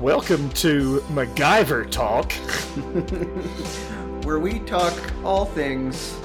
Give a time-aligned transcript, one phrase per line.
[0.00, 2.32] Welcome to MacGyver Talk.
[4.24, 4.94] where we talk
[5.24, 6.16] all things.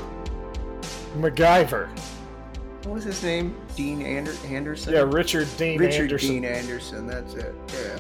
[1.18, 1.90] MacGyver.
[2.86, 3.56] What was his name?
[3.76, 4.94] Dean Ander- Anderson?
[4.94, 6.30] Yeah, Richard Dean Richard Anderson.
[6.30, 7.54] Dean Anderson, that's it.
[7.74, 8.00] Yeah.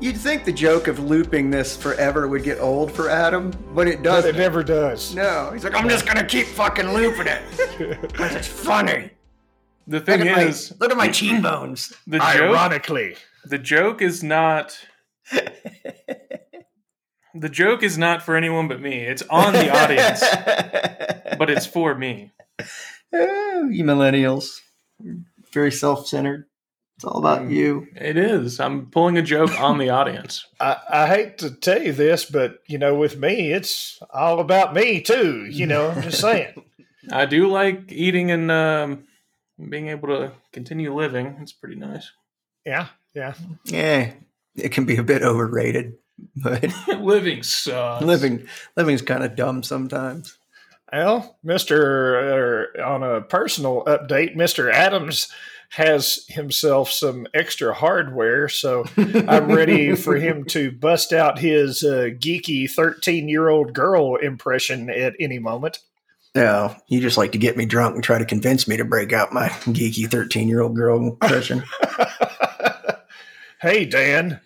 [0.00, 4.02] You'd think the joke of looping this forever would get old for Adam, but it
[4.02, 4.34] doesn't.
[4.34, 5.14] it never does.
[5.14, 7.42] No, he's like, I'm just gonna keep fucking looping it
[8.00, 9.10] because it's funny.
[9.86, 11.92] The Look thing my, is, look at my cheekbones.
[12.06, 13.16] the joke Ironically.
[13.44, 14.78] The joke is not
[17.34, 18.98] the joke is not for anyone but me.
[19.00, 20.20] It's on the audience,
[21.38, 22.32] but it's for me.
[23.12, 24.60] Oh, you millennials,
[25.52, 26.46] very self-centered.
[26.96, 27.50] It's all about Mm.
[27.52, 27.86] you.
[27.96, 28.60] It is.
[28.60, 30.46] I'm pulling a joke on the audience.
[30.60, 34.74] I, I hate to tell you this, but you know, with me, it's all about
[34.74, 35.46] me too.
[35.46, 36.62] You know, I'm just saying.
[37.10, 39.04] I do like eating and um,
[39.70, 41.38] being able to continue living.
[41.40, 42.10] It's pretty nice.
[42.66, 43.34] Yeah, yeah.
[43.64, 44.12] Yeah,
[44.56, 45.94] it can be a bit overrated,
[46.36, 46.64] but
[46.98, 48.04] living sucks.
[48.04, 50.36] living living's kind of dumb sometimes.
[50.92, 55.28] Well, Mister, uh, on a personal update, Mister Adams
[55.70, 62.10] has himself some extra hardware, so I'm ready for him to bust out his uh,
[62.18, 65.78] geeky 13 year old girl impression at any moment.
[66.34, 69.12] No, you just like to get me drunk and try to convince me to break
[69.12, 71.64] out my geeky thirteen-year-old girl impression.
[73.60, 74.40] hey, Dan,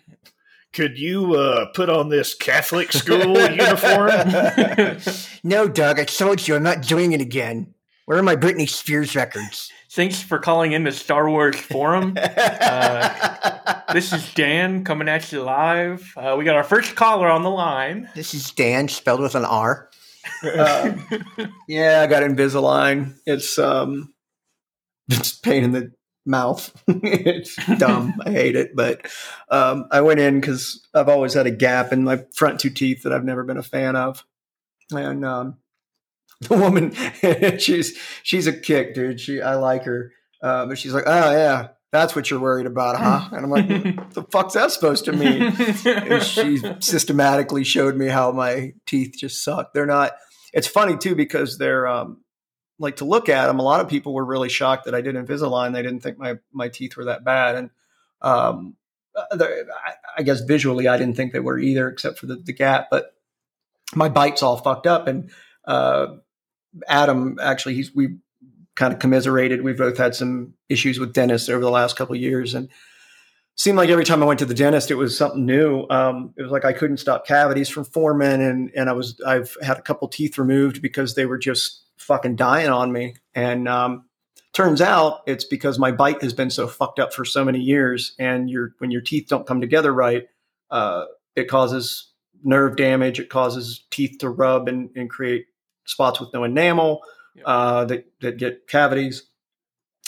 [0.73, 4.11] could you uh, put on this Catholic school uniform?
[5.43, 7.73] no, Doug, I told you I'm not doing it again.
[8.05, 9.71] Where are my Britney Spears records?
[9.91, 12.17] Thanks for calling in the Star Wars forum.
[12.65, 16.13] Uh, this is Dan coming at you live.
[16.17, 18.09] Uh, we got our first caller on the line.
[18.13, 19.89] this is Dan, spelled with an R.
[20.57, 21.07] Um,
[21.67, 23.15] yeah, I got Invisalign.
[23.25, 24.13] It's um,
[25.09, 25.91] it's a pain in the
[26.25, 26.71] mouth.
[26.87, 28.13] it's dumb.
[28.25, 29.07] I hate it, but
[29.49, 33.03] um, I went in because I've always had a gap in my front two teeth
[33.03, 34.23] that I've never been a fan of,
[34.91, 35.57] and um,
[36.41, 36.93] the woman,
[37.59, 39.19] she's she's a kick, dude.
[39.19, 40.11] She I like her,
[40.41, 43.29] uh, but she's like, oh yeah, that's what you're worried about, huh?
[43.31, 45.53] And I'm like, what the fuck's that supposed to mean?
[45.85, 49.73] and she systematically showed me how my teeth just suck.
[49.73, 50.13] They're not.
[50.53, 52.21] It's funny too because they're um,
[52.79, 53.59] like to look at them.
[53.59, 55.73] A lot of people were really shocked that I did Invisalign.
[55.73, 57.69] They didn't think my my teeth were that bad, and
[58.21, 58.75] um,
[59.15, 59.45] uh,
[60.17, 62.87] I, guess visually I didn't think they were either, except for the, the gap.
[62.89, 63.13] But
[63.93, 65.29] my bite's all fucked up, and
[65.65, 66.07] uh,
[66.87, 68.17] Adam actually he's we
[68.75, 69.63] kind of commiserated.
[69.63, 72.69] We've both had some issues with dentists over the last couple years, and
[73.55, 75.87] seemed like every time I went to the dentist, it was something new.
[75.89, 79.55] Um, it was like I couldn't stop cavities from forming, and and I was I've
[79.61, 83.15] had a couple teeth removed because they were just fucking dying on me.
[83.33, 84.05] And um,
[84.53, 88.15] turns out it's because my bite has been so fucked up for so many years,
[88.19, 90.27] and your when your teeth don't come together right,
[90.71, 91.05] uh,
[91.35, 92.11] it causes
[92.43, 93.19] nerve damage.
[93.19, 95.45] It causes teeth to rub and, and create
[95.85, 97.01] spots with no enamel
[97.45, 99.23] uh, that that get cavities.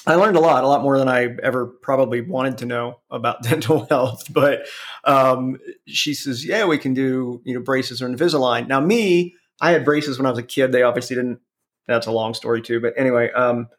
[0.06, 3.44] I learned a lot, a lot more than I ever probably wanted to know about
[3.44, 4.32] dental health.
[4.32, 4.62] But
[5.04, 9.72] um, she says, "Yeah, we can do you know braces or Invisalign." Now, me, I
[9.72, 10.72] had braces when I was a kid.
[10.72, 11.40] They obviously didn't.
[11.88, 12.80] That's a long story too.
[12.80, 13.70] But anyway, um,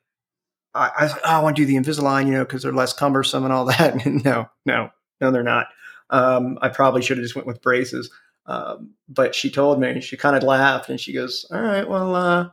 [0.74, 3.44] I, I, oh, I want to do the Invisalign, you know, because they're less cumbersome
[3.44, 4.04] and all that.
[4.24, 5.66] no, no, no, they're not.
[6.10, 8.10] Um, I probably should have just went with braces.
[8.46, 12.14] Um, but she told me, she kind of laughed and she goes, "All right, well,
[12.14, 12.48] uh,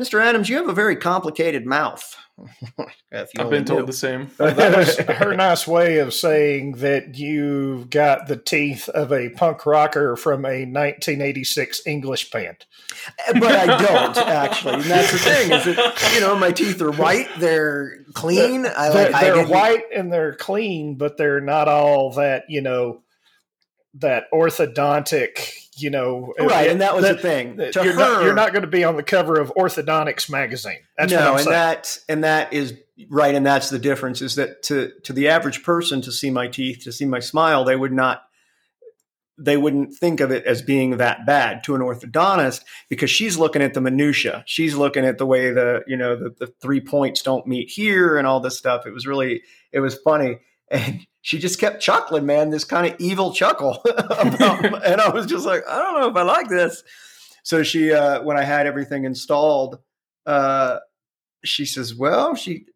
[0.00, 0.20] Mr.
[0.20, 2.16] Adams, you have a very complicated mouth."
[3.12, 3.86] If you I've been told knew.
[3.86, 4.28] the same.
[4.36, 9.64] that was her nice way of saying that you've got the teeth of a punk
[9.64, 12.66] rocker from a 1986 English band.
[13.26, 14.74] Uh, but I don't actually.
[14.74, 18.66] And that's the thing is that you know my teeth are white, they're clean.
[18.66, 22.44] I They're, like I they're didn't- white and they're clean, but they're not all that,
[22.50, 23.02] you know,
[24.00, 26.34] that orthodontic, you know.
[26.38, 27.56] right, uh, and that was that- the thing.
[27.56, 30.80] To you're, not, you're not going to be on the cover of Orthodontics magazine.
[30.96, 31.50] That's no, I'm and saying.
[31.50, 32.74] that and that is
[33.08, 34.22] right, and that's the difference.
[34.22, 37.64] Is that to to the average person to see my teeth, to see my smile,
[37.64, 38.22] they would not.
[39.38, 43.60] They wouldn't think of it as being that bad to an orthodontist because she's looking
[43.60, 44.42] at the minutia.
[44.46, 48.16] She's looking at the way the you know the, the three points don't meet here
[48.16, 48.86] and all this stuff.
[48.86, 50.38] It was really it was funny,
[50.70, 55.26] and she just kept chuckling, man, this kind of evil chuckle, about, and I was
[55.26, 56.82] just like, I don't know if I like this.
[57.42, 59.78] So she, uh, when I had everything installed,
[60.24, 60.78] uh,
[61.44, 62.66] she says, "Well, she."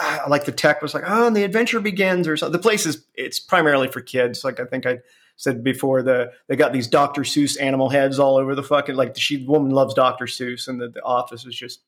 [0.00, 2.52] Uh, like the tech was like, oh, and the adventure begins, or something.
[2.52, 4.42] The place is it's primarily for kids.
[4.42, 4.98] Like I think I
[5.36, 7.22] said before, the they got these Dr.
[7.22, 10.24] Seuss animal heads all over the fucking like the she woman loves Dr.
[10.24, 11.82] Seuss, and the, the office is just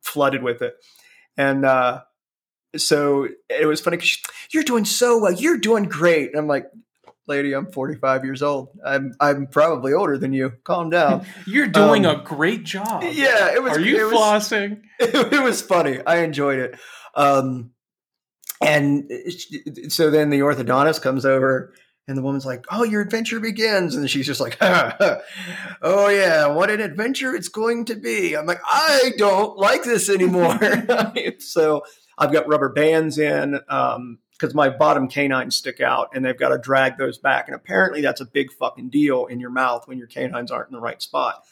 [0.00, 0.76] flooded with it.
[1.36, 2.02] And uh,
[2.76, 4.18] so it was funny because
[4.52, 5.32] you're doing so well.
[5.32, 6.30] You're doing great.
[6.30, 6.66] And I'm like,
[7.26, 8.70] lady, I'm 45 years old.
[8.84, 10.52] I'm I'm probably older than you.
[10.64, 11.26] Calm down.
[11.46, 13.02] You're doing um, a great job.
[13.02, 13.76] Yeah, it was.
[13.76, 14.82] Are you it flossing?
[15.00, 16.00] Was, it, was funny.
[16.06, 16.78] I enjoyed it.
[17.14, 17.70] Um,
[18.62, 19.10] and
[19.88, 21.74] so then the orthodontist comes over
[22.08, 26.70] and the woman's like, "Oh, your adventure begins," and she's just like, "Oh yeah, what
[26.70, 30.58] an adventure it's going to be." I'm like, "I don't like this anymore."
[31.38, 31.82] so
[32.18, 34.18] I've got rubber bands in because um,
[34.54, 37.48] my bottom canines stick out, and they've got to drag those back.
[37.48, 40.74] And apparently, that's a big fucking deal in your mouth when your canines aren't in
[40.74, 41.42] the right spot.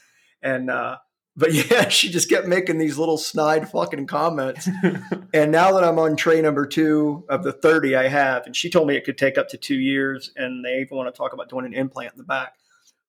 [0.43, 0.99] And uh,
[1.37, 4.69] but yeah, she just kept making these little snide fucking comments.
[5.35, 8.71] and now that I'm on tray number two of the 30 I have, and she
[8.71, 11.33] told me it could take up to two years, and they even want to talk
[11.33, 12.55] about doing an implant in the back.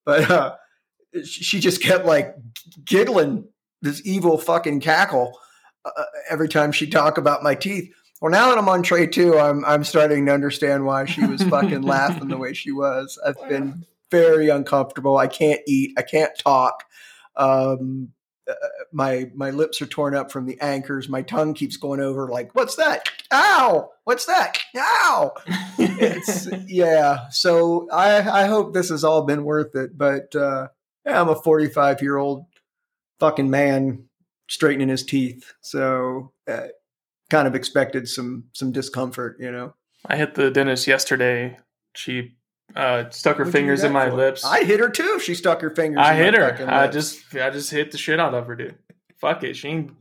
[0.05, 0.55] But uh,
[1.23, 2.35] she just kept like
[2.83, 3.45] giggling
[3.81, 5.37] this evil fucking cackle
[5.85, 7.91] uh, every time she talk about my teeth.
[8.21, 11.41] Well, now that I'm on tray two, I'm I'm starting to understand why she was
[11.43, 13.19] fucking laughing the way she was.
[13.25, 15.17] I've been very uncomfortable.
[15.17, 15.93] I can't eat.
[15.97, 16.83] I can't talk.
[17.35, 18.09] Um,
[18.47, 18.53] uh,
[18.91, 21.09] my my lips are torn up from the anchors.
[21.09, 23.09] My tongue keeps going over like, "What's that?
[23.31, 23.89] Ow!
[24.03, 24.59] What's that?
[24.77, 25.33] Ow!"
[25.79, 27.29] it's yeah.
[27.29, 29.97] So I I hope this has all been worth it.
[29.97, 30.67] But uh,
[31.05, 32.45] yeah, I'm a 45 year old
[33.19, 34.09] fucking man
[34.51, 35.53] straightening his teeth.
[35.61, 36.67] So uh,
[37.29, 39.73] kind of expected some some discomfort, you know.
[40.05, 41.57] I hit the dentist yesterday.
[41.95, 42.35] She
[42.75, 44.15] uh, stuck her What'd fingers in my for?
[44.15, 44.43] lips.
[44.43, 46.01] I hit her too she stuck her fingers.
[46.05, 46.69] I hit her.
[46.69, 48.75] I just I just hit the shit out of her, dude.
[49.19, 49.91] Fuck it, she ain't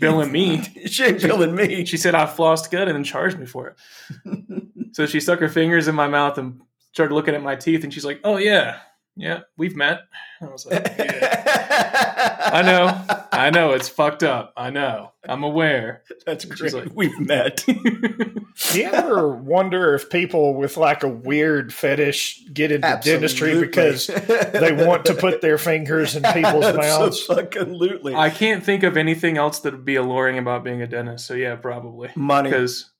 [0.00, 0.62] billing me.
[0.86, 1.84] she ain't billing me.
[1.84, 4.64] She said I flossed good and then charged me for it.
[4.92, 6.60] so she stuck her fingers in my mouth and
[6.92, 8.78] started looking at my teeth, and she's like, "Oh yeah,
[9.16, 10.00] yeah, we've met."
[10.40, 14.52] I was like, "Yeah, I know, I know, it's fucked up.
[14.56, 16.72] I know, I'm aware." That's great.
[16.72, 17.64] Like, we've met.
[17.66, 23.12] Do you ever wonder if people with like a weird fetish get into Absolutely.
[23.12, 27.28] dentistry because they want to put their fingers in people's mouths?
[27.28, 28.14] Absolutely.
[28.14, 31.26] I can't think of anything else that would be alluring about being a dentist.
[31.26, 32.50] So yeah, probably money.
[32.50, 32.90] Because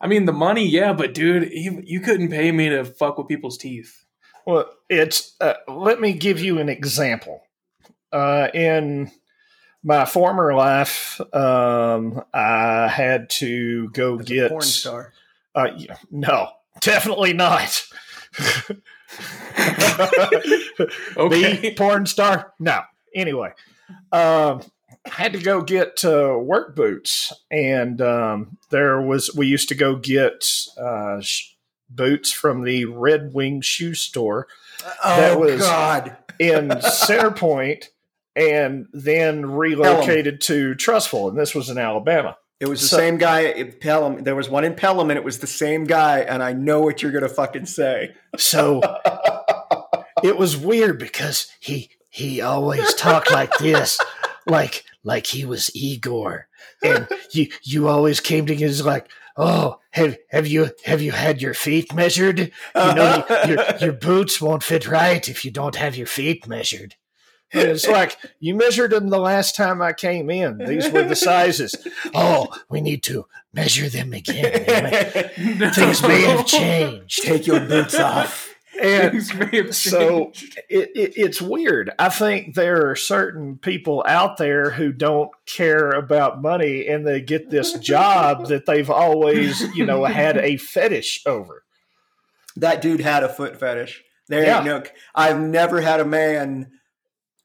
[0.00, 3.28] I mean, the money, yeah, but dude, you, you couldn't pay me to fuck with
[3.28, 3.99] people's teeth.
[4.50, 5.36] Well, it's.
[5.40, 7.42] Uh, let me give you an example.
[8.12, 9.10] Uh, in
[9.84, 15.12] my former life, um, I had to go As get porn star.
[15.54, 15.68] Uh,
[16.10, 16.48] no,
[16.80, 17.86] definitely not.
[21.16, 21.56] okay.
[21.56, 22.52] The porn star?
[22.58, 22.82] No.
[23.14, 23.52] Anyway,
[24.12, 24.62] um,
[25.06, 29.76] I had to go get uh, work boots, and um, there was we used to
[29.76, 31.54] go get uh, sh-
[31.90, 34.46] boots from the Red Wing shoe store.
[35.04, 36.16] Oh that was God!
[36.38, 37.88] in Centerpoint
[38.36, 40.74] and then relocated Pelham.
[40.74, 42.36] to Trussville, and this was in Alabama.
[42.60, 44.22] It was the so, same guy in Pelham.
[44.22, 46.20] There was one in Pelham, and it was the same guy.
[46.20, 48.14] And I know what you're going to fucking say.
[48.36, 48.82] So
[50.22, 53.98] it was weird because he he always talked like this,
[54.46, 56.48] like like he was Igor,
[56.84, 61.42] and you you always came to him like, oh, have have you have you had
[61.42, 62.38] your feet measured?
[62.38, 66.96] You know, your your boots won't fit right if you don't have your feet measured.
[67.52, 70.58] And it's like, you measured them the last time I came in.
[70.58, 71.74] These were the sizes.
[72.14, 74.64] Oh, we need to measure them again.
[75.58, 75.70] no.
[75.74, 77.22] Things may have changed.
[77.22, 78.49] Take your boots off.
[78.80, 79.22] And
[79.74, 80.32] so
[80.70, 81.90] it, it, it's weird.
[81.98, 87.20] I think there are certain people out there who don't care about money and they
[87.20, 91.64] get this job that they've always, you know, had a fetish over.
[92.56, 94.02] That dude had a foot fetish.
[94.28, 94.62] There yeah.
[94.62, 94.82] no,
[95.14, 96.70] I've never had a man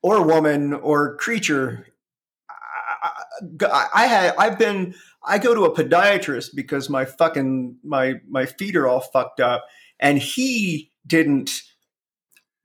[0.02, 1.88] or woman or creature.
[3.62, 4.94] I, I, had I've been
[5.26, 9.66] I go to a podiatrist because my fucking my my feet are all fucked up,
[10.00, 11.52] and he didn't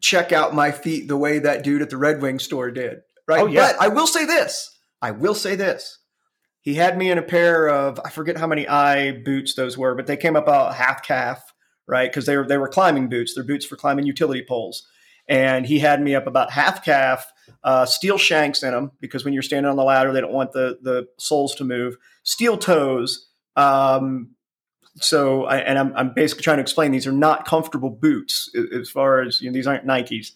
[0.00, 3.00] check out my feet the way that dude at the Red Wing store did.
[3.28, 3.42] Right.
[3.42, 3.72] Oh, yeah.
[3.72, 4.78] But I will say this.
[5.02, 5.98] I will say this.
[6.62, 9.94] He had me in a pair of I forget how many eye boots those were,
[9.94, 11.42] but they came up about half calf,
[11.86, 12.10] right?
[12.10, 13.34] Because they were they were climbing boots.
[13.34, 14.86] They're boots for climbing utility poles
[15.30, 17.32] and he had me up about half calf,
[17.62, 20.52] uh, steel shanks in them because when you're standing on the ladder, they don't want
[20.52, 21.96] the the soles to move.
[22.24, 23.28] Steel toes.
[23.56, 24.30] Um,
[25.00, 28.90] so, I, and I'm, I'm basically trying to explain these are not comfortable boots as
[28.90, 30.32] far as you know, these aren't Nikes.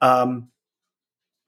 [0.00, 0.48] Um,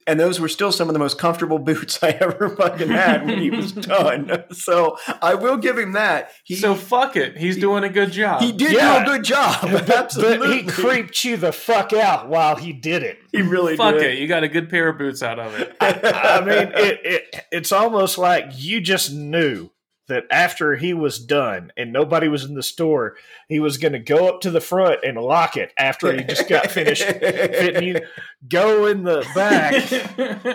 [0.07, 3.39] and those were still some of the most comfortable boots I ever fucking had when
[3.39, 4.45] he was done.
[4.53, 6.31] So I will give him that.
[6.45, 8.43] He, so fuck it, he's doing a good job.
[8.43, 9.05] He did yeah.
[9.05, 9.65] do a good job.
[9.65, 13.19] Absolutely, but he creeped you the fuck out while he did it.
[13.33, 14.13] He really fuck did.
[14.13, 14.19] it.
[14.19, 15.77] You got a good pair of boots out of it.
[15.81, 19.71] I, I mean, it, it, it's almost like you just knew
[20.09, 23.17] that after he was done and nobody was in the store,
[23.49, 26.49] he was going to go up to the front and lock it after he just
[26.49, 28.01] got finished fitting you.
[28.49, 29.75] Go in the back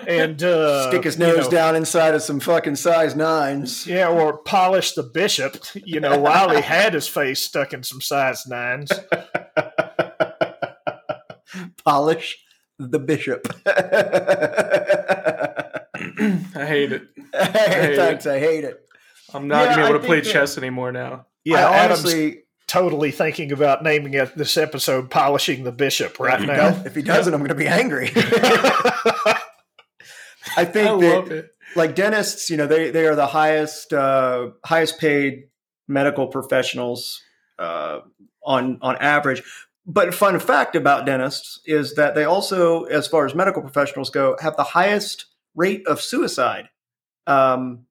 [0.08, 3.88] and uh, Stick his nose you know, down inside of some fucking size nines.
[3.88, 8.02] Yeah, or polish the bishop, you know, while he had his face stuck in some
[8.02, 8.92] size nines.
[11.86, 12.38] Polish
[12.80, 13.48] the bishop.
[13.66, 13.72] I
[16.66, 17.08] hate it.
[17.34, 18.87] hate Thanks, I hate it.
[19.34, 21.26] I'm not Yeah, gonna be able I to play that- chess anymore now.
[21.44, 26.42] Yeah, I Adam's honestly, totally thinking about naming it this episode "Polishing the Bishop" right
[26.42, 26.56] if, now.
[26.72, 28.12] does, if he doesn't, I'm going to be angry.
[30.56, 31.50] I think I that, love it.
[31.76, 35.50] like dentists, you know, they they are the highest uh, highest paid
[35.88, 37.22] medical professionals
[37.60, 38.00] uh,
[38.44, 39.44] on on average.
[39.86, 44.36] But fun fact about dentists is that they also, as far as medical professionals go,
[44.42, 46.68] have the highest rate of suicide.
[47.26, 47.86] Um,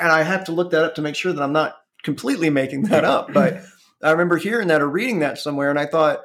[0.00, 2.82] and I have to look that up to make sure that I'm not completely making
[2.84, 3.32] that up.
[3.32, 3.62] But
[4.02, 6.20] I remember hearing that or reading that somewhere, and I thought,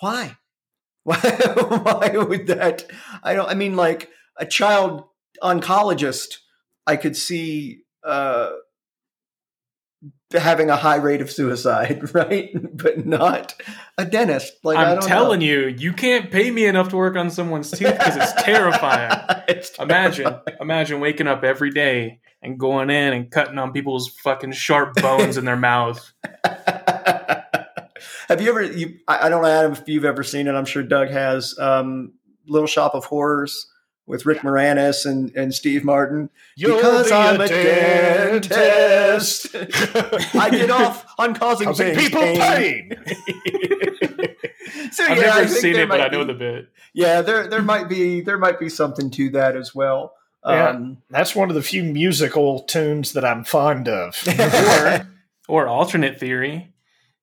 [0.00, 0.36] why?
[1.02, 2.84] Why, why would that?
[3.22, 3.48] I don't.
[3.48, 5.04] I mean, like a child
[5.42, 6.36] oncologist,
[6.86, 8.50] I could see uh,
[10.32, 12.50] having a high rate of suicide, right?
[12.76, 13.54] But not
[13.98, 14.52] a dentist.
[14.62, 15.46] Like I I'm telling know.
[15.46, 19.18] you, you can't pay me enough to work on someone's teeth because it's terrifying.
[19.48, 24.52] It's Imagine, imagine waking up every day and going in and cutting on people's fucking
[24.52, 26.12] sharp bones in their mouth.
[28.28, 28.62] Have you ever?
[28.62, 30.54] You, I I don't know, Adam, if you've ever seen it.
[30.54, 31.58] I'm sure Doug has.
[31.58, 32.12] Um,
[32.46, 33.66] Little Shop of Horrors
[34.06, 36.30] with Rick Moranis and, and Steve Martin.
[36.56, 42.92] You're because I'm a dentist, I get off on causing, causing people pain.
[44.90, 46.68] so I've yeah, never think seen it, but I know be- the bit.
[46.92, 50.14] Yeah, there there might be there might be something to that as well.
[50.44, 50.68] Yeah.
[50.70, 54.16] Um, That's one of the few musical tunes that I'm fond of.
[54.28, 55.06] Or,
[55.64, 56.72] or alternate theory,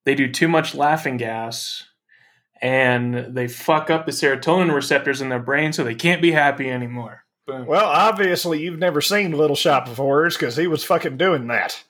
[0.04, 1.84] they do too much laughing gas
[2.62, 6.70] and they fuck up the serotonin receptors in their brain so they can't be happy
[6.70, 7.24] anymore.
[7.46, 7.66] Boom.
[7.66, 11.84] Well, obviously, you've never seen Little Shop of Horrors because he was fucking doing that.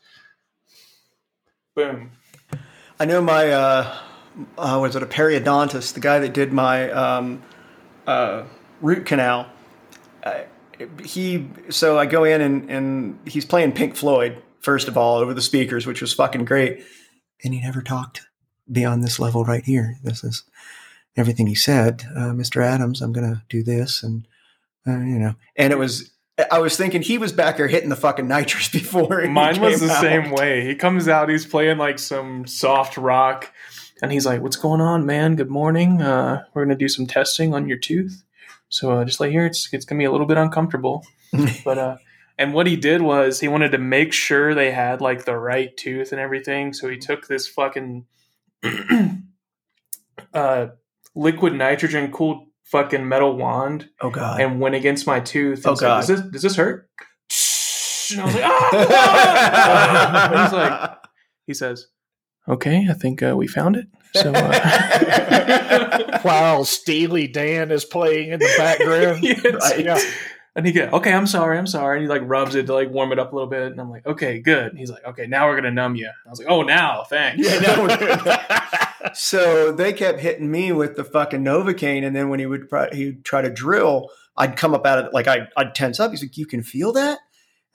[1.76, 2.12] Boom.
[3.00, 3.98] I know my uh,
[4.58, 7.42] uh, was it a periodontist, the guy that did my um,
[8.06, 8.44] uh,
[8.82, 9.48] root canal.
[10.24, 10.42] Uh,
[11.04, 15.34] he so I go in and and he's playing Pink Floyd first of all over
[15.34, 16.84] the speakers, which was fucking great.
[17.44, 18.28] And he never talked
[18.72, 19.98] beyond this level right here.
[20.04, 20.44] This is
[21.16, 22.64] everything he said, uh, Mr.
[22.64, 23.02] Adams.
[23.02, 24.28] I'm gonna do this, and
[24.88, 26.12] uh, you know, and it was.
[26.52, 29.26] I was thinking he was back there hitting the fucking nitrous before.
[29.26, 30.02] Mine was the out.
[30.02, 30.68] same way.
[30.68, 33.52] He comes out, he's playing like some soft rock,
[34.02, 35.36] and he's like, "What's going on, man?
[35.36, 36.02] Good morning.
[36.02, 38.24] Uh, we're gonna do some testing on your tooth.
[38.70, 39.46] So uh, just lay here.
[39.46, 41.06] It's it's gonna be a little bit uncomfortable,
[41.66, 41.98] but uh."
[42.40, 45.76] And what he did was he wanted to make sure they had like the right
[45.76, 46.72] tooth and everything.
[46.72, 48.06] So he took this fucking
[50.34, 50.68] uh,
[51.16, 54.40] liquid nitrogen cooled fucking metal wand Oh god.
[54.42, 55.66] and went against my tooth.
[55.66, 56.02] And Oh, God.
[56.06, 56.90] Does this does this hurt?
[58.12, 60.44] And I was like, ah!
[60.44, 60.92] He's like,
[61.48, 61.88] he says,
[62.48, 63.88] "Okay, I think uh, we found it."
[64.22, 69.24] So, uh, While Steely Dan is playing in the background.
[69.24, 69.44] Yes.
[69.44, 69.84] Right.
[69.86, 70.00] Yeah.
[70.56, 72.90] and he goes, "Okay, I'm sorry, I'm sorry." And he like rubs it to like
[72.90, 75.28] warm it up a little bit, and I'm like, "Okay, good." And he's like, "Okay,
[75.28, 79.12] now we're gonna numb you." I was like, "Oh, now, thanks." Yeah, no.
[79.14, 82.90] so they kept hitting me with the fucking Novocaine, and then when he would try,
[82.92, 86.12] he'd try to drill, I'd come up out of it like I'd, I'd tense up.
[86.12, 87.20] He's like, "You can feel that?"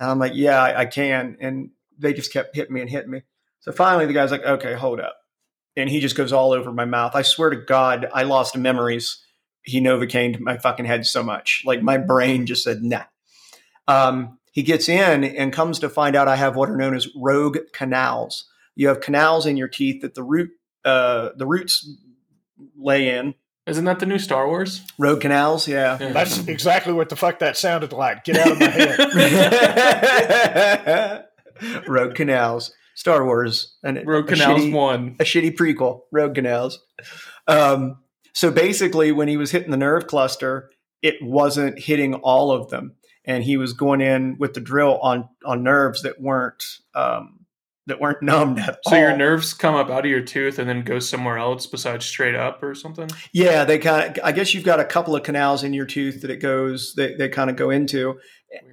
[0.00, 3.11] And I'm like, "Yeah, I, I can." And they just kept hitting me and hitting
[3.11, 3.22] me.
[3.61, 5.16] So finally, the guy's like, "Okay, hold up,"
[5.76, 7.14] and he just goes all over my mouth.
[7.14, 9.19] I swear to God, I lost memories.
[9.62, 13.05] He Novocained my fucking head so much, like my brain just said, "Nah."
[13.88, 17.09] Um, he gets in and comes to find out I have what are known as
[17.17, 18.45] rogue canals.
[18.75, 20.50] You have canals in your teeth that the root
[20.85, 21.88] uh, the roots
[22.76, 23.35] lay in.
[23.67, 24.83] Isn't that the new Star Wars?
[24.99, 25.97] Rogue canals, yeah.
[26.00, 26.12] Yeah.
[26.12, 28.25] That's exactly what the fuck that sounded like.
[28.25, 28.99] Get out of my head.
[31.87, 35.16] Rogue canals, Star Wars, and Road a Canals shitty- one.
[35.18, 36.78] a shitty prequel, Rogue Canals.
[37.49, 37.99] Um,
[38.32, 40.71] so basically, when he was hitting the nerve cluster,
[41.02, 42.94] it wasn't hitting all of them,
[43.25, 46.62] and he was going in with the drill on on nerves that weren't
[46.94, 47.40] um,
[47.88, 48.99] that weren't numbed at So all.
[49.00, 52.37] your nerves come up out of your tooth and then go somewhere else besides straight
[52.37, 53.09] up or something.
[53.32, 54.25] Yeah, they kind of.
[54.25, 56.94] I guess you've got a couple of canals in your tooth that it goes.
[56.94, 58.21] They, they kind of go into,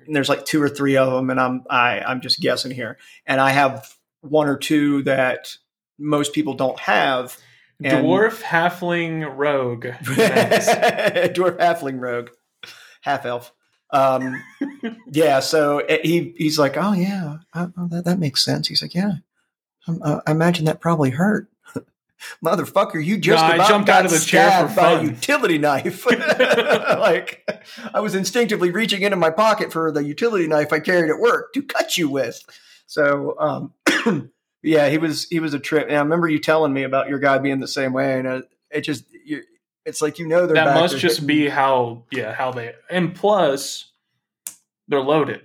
[0.05, 2.99] and there's like two or three of them, and I'm I I'm just guessing here,
[3.25, 5.55] and I have one or two that
[5.97, 7.37] most people don't have.
[7.83, 9.85] And- Dwarf halfling rogue.
[10.03, 12.29] Dwarf halfling rogue,
[13.01, 13.53] half elf.
[13.91, 14.43] Um,
[15.11, 18.67] yeah, so eh, he he's like, oh yeah, oh, that that makes sense.
[18.67, 19.13] He's like, yeah,
[19.87, 21.47] um, uh, I imagine that probably hurt.
[22.45, 25.57] Motherfucker, you just No, about jumped got out of the chair for by a utility
[25.57, 26.05] knife.
[26.39, 27.49] like
[27.93, 31.53] I was instinctively reaching into my pocket for the utility knife I carried at work
[31.53, 32.43] to cut you with.
[32.85, 33.73] So, um,
[34.63, 35.87] yeah, he was he was a trip.
[35.87, 38.41] And I remember you telling me about your guy being the same way, and uh,
[38.71, 39.43] it just you,
[39.85, 43.15] it's like you know they're that must just hitting- be how yeah how they and
[43.15, 43.91] plus
[44.87, 45.41] they're loaded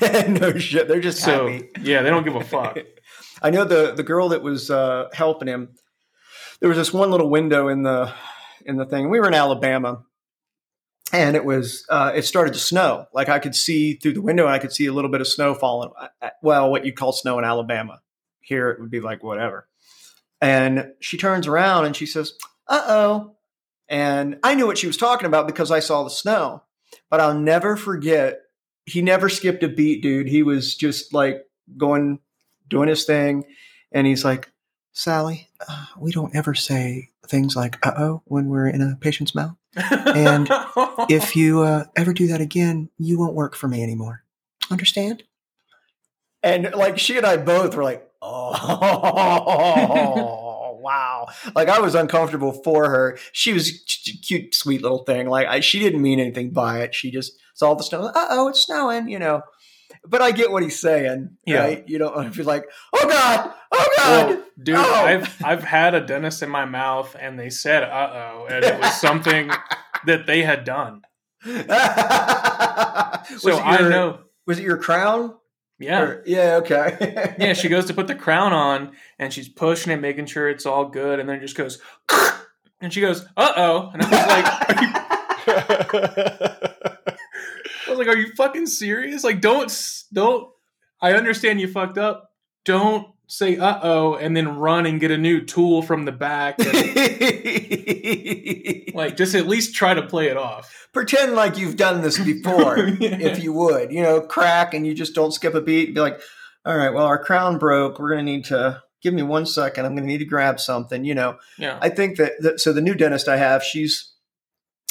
[0.28, 0.88] no shit.
[0.88, 1.68] They're just so happy.
[1.82, 2.78] yeah they don't give a fuck
[3.42, 5.74] I know the the girl that was uh, helping him.
[6.60, 8.12] There was this one little window in the
[8.64, 9.10] in the thing.
[9.10, 10.04] We were in Alabama,
[11.12, 13.06] and it was uh, it started to snow.
[13.12, 15.28] Like I could see through the window, and I could see a little bit of
[15.28, 15.90] snow falling.
[16.42, 18.00] Well, what you call snow in Alabama.
[18.40, 19.68] Here it would be like whatever.
[20.40, 22.32] And she turns around and she says,
[22.68, 23.36] "Uh oh."
[23.88, 26.62] And I knew what she was talking about because I saw the snow.
[27.08, 28.40] But I'll never forget.
[28.84, 30.28] He never skipped a beat, dude.
[30.28, 31.42] He was just like
[31.76, 32.20] going
[32.68, 33.44] doing his thing.
[33.92, 34.50] And he's like,
[34.92, 39.34] Sally, uh, we don't ever say things like, uh oh, when we're in a patient's
[39.34, 39.56] mouth.
[39.76, 40.48] And
[41.08, 44.22] If you uh, ever do that again, you won't work for me anymore.
[44.70, 45.22] Understand?
[46.42, 49.46] And like she and I both were like, oh,
[50.80, 51.26] wow.
[51.54, 53.18] Like I was uncomfortable for her.
[53.32, 53.72] She was a
[54.22, 55.28] cute, sweet little thing.
[55.28, 56.94] Like I, she didn't mean anything by it.
[56.94, 58.06] She just saw the snow.
[58.14, 59.42] Uh oh, it's snowing, you know.
[60.08, 61.58] But I get what he's saying, Yeah.
[61.58, 61.84] right?
[61.88, 64.28] You don't want to be like, oh God, oh God.
[64.28, 65.04] well, dude Oh.
[65.04, 68.98] i've i've had a dentist in my mouth and they said uh-oh and it was
[68.98, 69.50] something
[70.06, 71.02] that they had done
[71.44, 71.66] so it
[73.62, 75.34] i your- know Was it your crown?
[75.78, 76.56] yeah Or- yeah.
[76.62, 77.34] Okay.
[77.38, 80.64] yeah she goes to put the crown on and she's pushing it making sure it's
[80.64, 81.78] all good and then just goes
[82.80, 84.88] and she goes uh-oh and i was like are you
[85.48, 86.65] I
[87.96, 89.24] was like, "Are you fucking serious?
[89.24, 89.72] Like, don't
[90.12, 90.48] don't."
[91.00, 92.30] I understand you fucked up.
[92.64, 96.56] Don't say "uh oh" and then run and get a new tool from the back.
[96.58, 96.66] and,
[98.94, 100.88] like, just at least try to play it off.
[100.92, 103.92] Pretend like you've done this before, if you would.
[103.92, 105.94] You know, crack and you just don't skip a beat.
[105.94, 106.20] Be like,
[106.64, 107.98] all right, well, our crown broke.
[107.98, 109.86] We're going to need to give me one second.
[109.86, 111.04] I'm going to need to grab something.
[111.04, 114.12] You know, Yeah, I think that, that so the new dentist I have, she's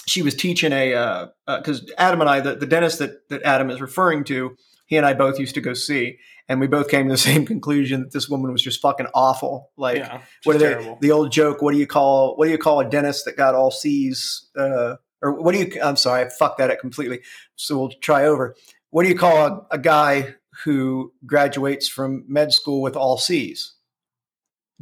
[0.08, 3.82] she was teaching a because Adam and I, the, the dentist that that Adam is
[3.82, 7.14] referring to, he and I both used to go see, and we both came to
[7.14, 9.72] the same conclusion that this woman was just fucking awful.
[9.78, 10.22] Like, yeah.
[10.44, 11.62] what are they, the old joke?
[11.62, 14.50] What do you call what do you call a dentist that got all C's?
[14.58, 15.82] Uh, or what do you?
[15.82, 17.22] I'm sorry, I fucked that up completely.
[17.56, 18.56] So we'll try over.
[18.92, 23.74] What do you call a, a guy who graduates from med school with all C's?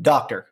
[0.02, 0.48] Doctor.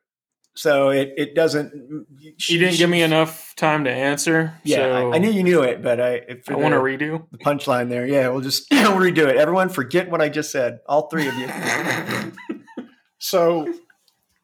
[0.62, 1.74] So it it doesn't.
[2.20, 4.54] You didn't give me enough time to answer.
[4.64, 7.26] Yeah, so I, I knew you knew it, but I if I want to redo.
[7.32, 8.06] the punchline there.
[8.06, 9.38] Yeah, we'll just we'll redo it.
[9.38, 10.78] Everyone, forget what I just said.
[10.88, 11.48] All three of you.
[13.24, 13.72] So,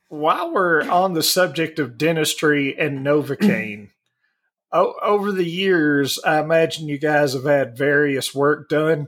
[0.10, 3.90] while we're on the subject of dentistry and Novocaine,
[4.72, 9.08] o- over the years, I imagine you guys have had various work done.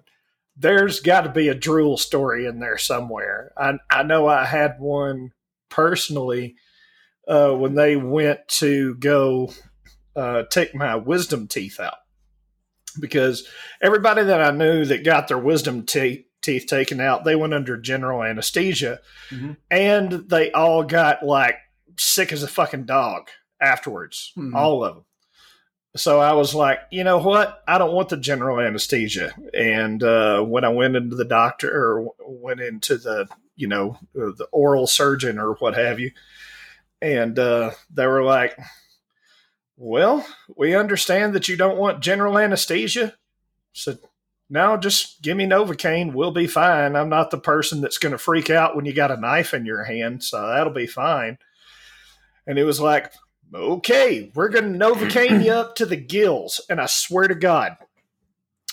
[0.57, 3.51] There's got to be a drool story in there somewhere.
[3.55, 5.33] I, I know I had one
[5.69, 6.55] personally
[7.29, 9.53] uh, when they went to go
[10.15, 11.93] uh, take my wisdom teeth out.
[12.99, 13.47] Because
[13.81, 17.77] everybody that I knew that got their wisdom te- teeth taken out, they went under
[17.77, 18.99] general anesthesia
[19.69, 21.55] and they all got like
[21.97, 23.29] sick as a fucking dog
[23.61, 24.55] afterwards, Mhm.
[24.55, 25.05] all of them.
[25.95, 27.61] So I was like, you know what?
[27.67, 29.33] I don't want the general anesthesia.
[29.53, 34.31] And uh, when I went into the doctor or went into the, you know, uh,
[34.37, 36.11] the oral surgeon or what have you,
[37.01, 38.57] and uh, they were like,
[39.77, 43.15] well, we understand that you don't want general anesthesia.
[43.73, 43.97] So
[44.49, 46.13] no, just give me Novocaine.
[46.13, 46.95] We'll be fine.
[46.95, 49.65] I'm not the person that's going to freak out when you got a knife in
[49.65, 51.37] your hand, so that'll be fine.
[52.47, 53.13] And it was like,
[53.53, 56.61] okay, we're going to Novocaine you up to the gills.
[56.69, 57.77] And I swear to God,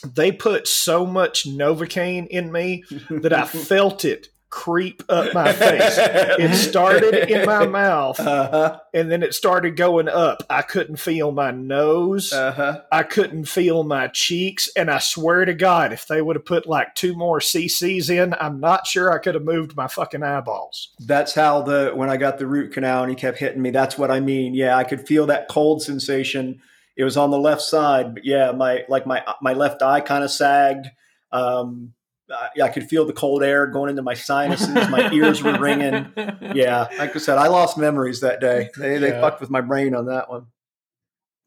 [0.02, 5.98] they put so much Novocaine in me that I felt it creep up my face.
[6.38, 8.80] It started in my mouth Uh-huh.
[8.94, 10.42] and then it started going up.
[10.48, 12.32] I couldn't feel my nose.
[12.32, 12.80] Uh-huh.
[12.90, 14.70] I couldn't feel my cheeks.
[14.74, 18.34] And I swear to God, if they would have put like two more CCs in,
[18.40, 20.94] I'm not sure I could have moved my fucking eyeballs.
[21.00, 23.70] That's how the when I got the root canal and he kept hitting me.
[23.70, 24.54] That's what I mean.
[24.54, 26.60] Yeah, I could feel that cold sensation.
[26.96, 30.24] It was on the left side, but yeah, my like my my left eye kind
[30.24, 30.86] of sagged.
[31.30, 31.92] Um,
[32.30, 34.68] I, I could feel the cold air going into my sinuses.
[34.90, 36.12] My ears were ringing.
[36.54, 38.70] Yeah, like I said, I lost memories that day.
[38.78, 39.20] They they Yeah.
[39.20, 40.46] fucked with my brain on that one.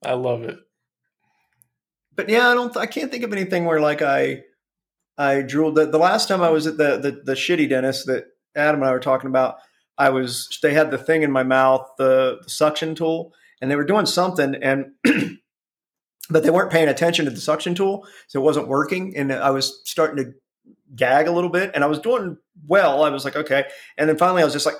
[0.05, 0.57] I love it.
[2.15, 2.75] but yeah, I don't.
[2.77, 4.43] I can't think of anything where like I
[5.17, 5.75] I drooled.
[5.75, 8.89] The, the last time I was at the, the the shitty dentist that Adam and
[8.89, 9.57] I were talking about,
[9.97, 10.47] I was.
[10.61, 14.05] They had the thing in my mouth, the, the suction tool, and they were doing
[14.05, 14.91] something, and
[16.29, 19.49] but they weren't paying attention to the suction tool, so it wasn't working, and I
[19.49, 20.31] was starting to
[20.95, 23.03] gag a little bit, and I was doing well.
[23.03, 23.65] I was like, okay,
[23.97, 24.75] and then finally I was just like,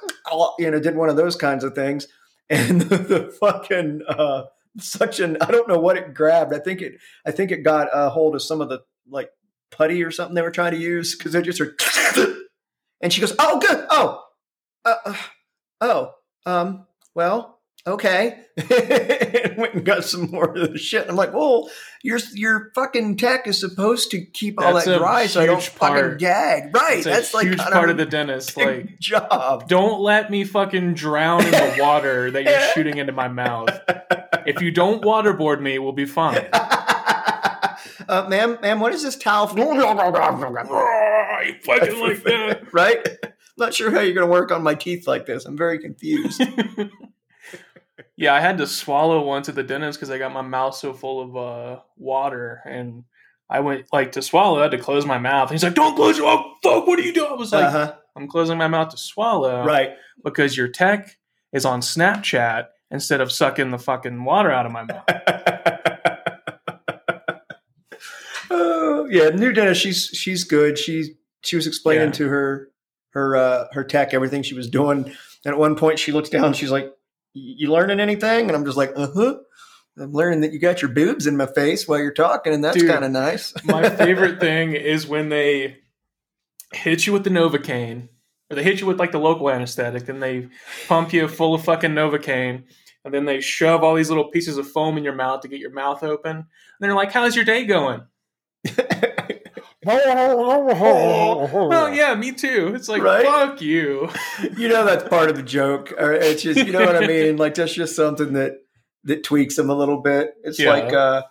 [0.59, 2.07] you know, did one of those kinds of things,
[2.49, 4.01] and the, the fucking.
[4.07, 4.43] Uh,
[4.77, 6.93] suction i don't know what it grabbed i think it
[7.25, 9.31] i think it got a hold of some of the like
[9.71, 11.75] putty or something they were trying to use because they just are
[13.01, 14.23] and she goes oh good oh
[14.85, 15.15] uh, uh,
[15.81, 16.11] oh
[16.45, 21.69] um well okay and went and got some more of the shit i'm like well
[22.03, 25.61] your your fucking tech is supposed to keep all That's that dry so i don't
[25.61, 28.57] huge fucking gag right It's a that's like huge kind part of of the dentist.
[28.57, 33.27] Like, job don't let me fucking drown in the water that you're shooting into my
[33.27, 33.69] mouth.
[34.45, 36.47] If you don't waterboard me, we'll be fine.
[36.53, 39.47] uh, ma'am, ma'am, what is this towel?
[39.47, 39.55] for?
[41.45, 42.73] you fucking like that.
[42.73, 43.07] right?
[43.23, 45.45] I'm not sure how you're going to work on my teeth like this.
[45.45, 46.41] I'm very confused.
[48.19, 50.91] Yeah, I had to swallow once at the dentist because I got my mouth so
[50.91, 53.05] full of uh, water, and
[53.49, 54.59] I went like to swallow.
[54.59, 55.51] I had to close my mouth.
[55.51, 56.45] He's like, "Don't close your mouth.
[56.61, 57.95] Fuck, what are you doing?" I was like, uh-huh.
[58.17, 59.91] "I'm closing my mouth to swallow." Right.
[60.21, 61.17] because your tech
[61.53, 65.05] is on Snapchat instead of sucking the fucking water out of my mouth.
[68.51, 69.81] oh, yeah, new dentist.
[69.81, 70.77] She's she's good.
[70.77, 72.13] She she was explaining Yeah.
[72.15, 72.67] to her
[73.11, 76.51] her uh, her tech everything she was doing, and at one point she looks down.
[76.51, 76.91] She's like,
[77.33, 79.35] "You learning anything?" And I'm just like, "Uh huh."
[79.97, 82.81] I'm learning that you got your boobs in my face while you're talking, and that's
[82.81, 83.53] kind of nice.
[83.65, 85.77] My favorite thing is when they
[86.73, 88.07] hit you with the Novocaine,
[88.49, 90.47] or they hit you with like the local anesthetic, and they
[90.87, 92.63] pump you full of fucking Novocaine,
[93.03, 95.59] and then they shove all these little pieces of foam in your mouth to get
[95.59, 96.37] your mouth open.
[96.37, 96.45] And
[96.79, 98.01] they're like, "How's your day going?"
[101.69, 102.73] Well, yeah, me too.
[102.75, 103.25] It's like, Right?
[103.25, 104.09] fuck you.
[104.57, 107.37] you know that's part of the joke or it's just you know what i mean
[107.37, 108.53] like that's just something that
[109.05, 110.69] that tweaks them a little bit it's Yeah.
[110.71, 111.23] like uh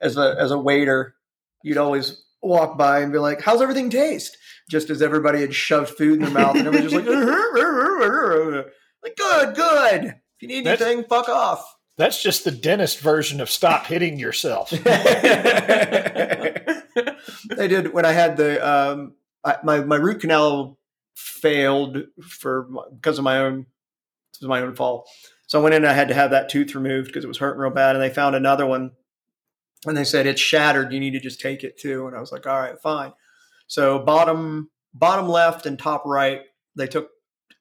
[0.00, 1.14] as a as a waiter
[1.62, 4.36] you'd always walk by and be like how's everything taste
[4.70, 8.64] just as everybody had shoved food in their mouth and everybody's just like
[9.02, 11.64] like good good if you need That's- anything fuck off
[11.96, 14.72] That's just the dentist version of stop hitting yourself.
[17.56, 20.78] they did when I had the um, I, my my root canal
[21.14, 25.08] failed for because of my own it was my own fault.
[25.46, 27.38] So I went in and I had to have that tooth removed because it was
[27.38, 28.92] hurting real bad, and they found another one,
[29.86, 30.92] and they said it's shattered.
[30.92, 32.06] You need to just take it too.
[32.06, 33.12] And I was like, all right, fine.
[33.66, 36.42] So bottom bottom left and top right,
[36.76, 37.10] they took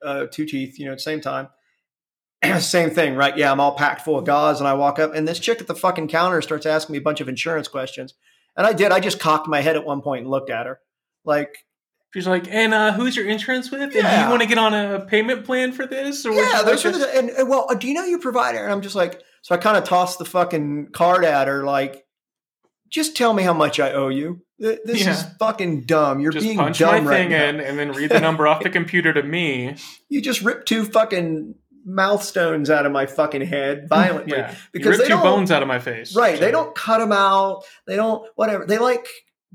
[0.04, 1.50] uh, two teeth, you know, at the same time.
[2.60, 3.38] Same thing, right?
[3.38, 5.67] Yeah, I'm all packed full of gauze, and I walk up, and this chick at
[5.67, 8.15] the fucking counter starts asking me a bunch of insurance questions.
[8.56, 8.92] And I did.
[8.92, 10.80] I just cocked my head at one point and looked at her.
[11.26, 11.56] Like,
[12.13, 13.82] She's like, and uh, who's your insurance with?
[13.82, 16.28] And do you want to get on a payment plan for this?
[16.28, 18.63] Or yeah, those are the, and, and well, uh, do you know your provider?
[18.63, 22.06] And I'm just like, so I kind of tossed the fucking card at her, like,
[22.88, 24.42] just tell me how much I owe you.
[24.62, 26.20] Th- This is fucking dumb.
[26.20, 27.46] You're just being punch my dumb right thing now.
[27.46, 29.76] in and then read the number off the computer to me.
[30.08, 34.38] You just ripped two fucking mouth stones out of my fucking head violently.
[34.38, 36.15] Yeah, Because they don't- bones out of my face.
[36.15, 36.39] Right.
[36.39, 37.63] They don't cut them out.
[37.88, 38.65] They don't whatever.
[38.65, 39.08] They like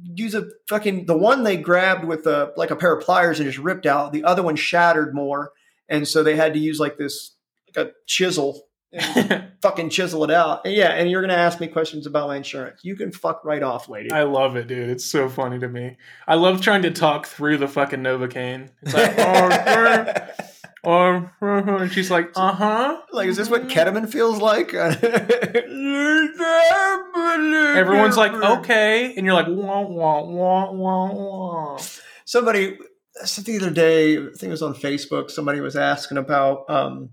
[0.03, 3.49] use a fucking the one they grabbed with a like a pair of pliers and
[3.49, 4.12] just ripped out.
[4.12, 5.53] The other one shattered more,
[5.88, 7.35] and so they had to use like this
[7.77, 8.62] like a chisel
[8.93, 10.64] and fucking chisel it out.
[10.64, 12.81] And yeah, and you're gonna ask me questions about my insurance.
[12.85, 14.12] You can fuck right off, lady.
[14.12, 14.88] I love it, dude.
[14.88, 15.97] It's so funny to me.
[16.29, 18.69] I love trying to talk through the fucking Novocaine.
[18.83, 20.45] It's like, oh,
[20.85, 23.01] or, and she's like, uh huh.
[23.12, 24.73] like, is this what ketamine feels like?
[27.79, 31.79] Everyone's like, okay, and you're like, wah wah wah wah wah.
[32.25, 32.79] somebody
[33.25, 37.11] so the other day i think it was on facebook somebody was asking about um,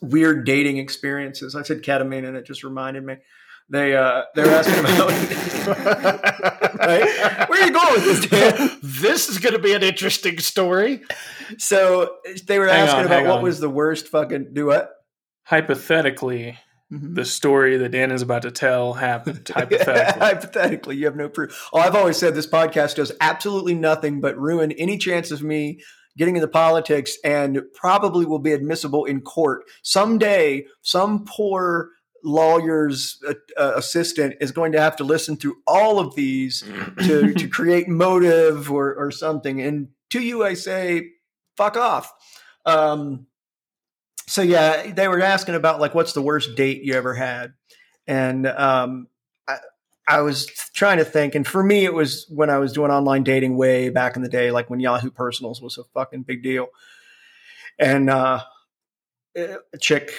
[0.00, 3.16] weird dating experiences i said ketamine and it just reminded me
[3.70, 6.42] they uh they were asking about
[6.78, 8.78] right where are you going with this Dan?
[8.82, 11.02] this is going to be an interesting story.
[11.58, 13.42] so they were Hang asking on, about what on.
[13.42, 14.90] was the worst fucking do what
[15.44, 16.58] Hypothetically,
[16.92, 17.14] Mhm.
[17.14, 19.50] the story that Dan is about to tell happened.
[19.54, 20.20] Hypothetically.
[20.20, 24.38] hypothetically you have no proof oh i've always said this podcast does absolutely nothing but
[24.38, 25.80] ruin any chance of me
[26.16, 31.90] getting into politics and probably will be admissible in court someday some poor
[32.24, 36.62] lawyer's uh, uh, assistant is going to have to listen through all of these
[37.02, 39.60] to, to create motive or, or something.
[39.60, 41.10] And to you i say
[41.56, 42.12] fuck off.
[42.64, 43.26] Um,
[44.26, 47.54] so yeah they were asking about like what's the worst date you ever had?
[48.06, 49.08] And um,
[49.46, 49.58] I,
[50.08, 53.22] I was trying to think, and for me, it was when I was doing online
[53.22, 56.68] dating way back in the day, like when Yahoo Personals was a fucking big deal.
[57.78, 58.40] And uh,
[59.36, 60.10] a chick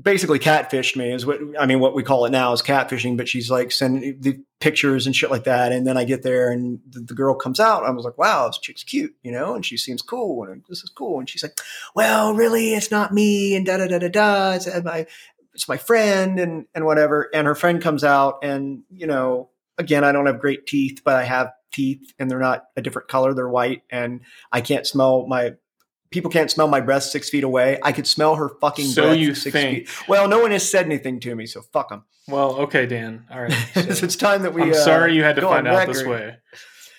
[0.00, 1.80] basically catfished me is what I mean.
[1.80, 5.30] What we call it now is catfishing, but she's like sending the pictures and shit
[5.30, 5.72] like that.
[5.72, 7.84] And then I get there and the, the, girl comes out.
[7.84, 10.82] I was like, wow, this chick's cute, you know, and she seems cool and this
[10.82, 11.18] is cool.
[11.18, 11.58] And she's like,
[11.94, 14.52] well, really, it's not me and da da da da da.
[14.52, 15.06] It's uh, my
[15.54, 17.30] it's my friend and and whatever.
[17.32, 21.16] And her friend comes out and you know, again, I don't have great teeth, but
[21.16, 23.34] I have teeth and they're not a different color.
[23.34, 25.54] They're white and I can't smell my
[26.14, 27.76] people can't smell my breath six feet away.
[27.82, 29.88] I could smell her fucking so breath you six think.
[29.88, 30.08] feet.
[30.08, 32.04] Well, no one has said anything to me, so fuck them.
[32.28, 33.26] Well, okay, Dan.
[33.30, 33.52] All right.
[33.74, 34.62] So it's time that we.
[34.62, 36.36] I'm uh, sorry you had to find out this way.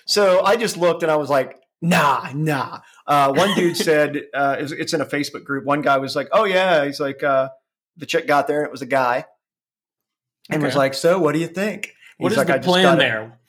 [0.06, 2.82] So I just looked and I was like, nah, nah.
[3.08, 5.64] Uh, one dude said, uh, it's, it's in a Facebook group.
[5.66, 6.86] One guy was like, oh, yeah.
[6.86, 7.50] He's like, uh,
[7.96, 9.26] the chick got there and it was a guy
[10.50, 11.94] and was like, so what do you think?
[12.18, 13.40] What He's is like, the "I plan got it." there?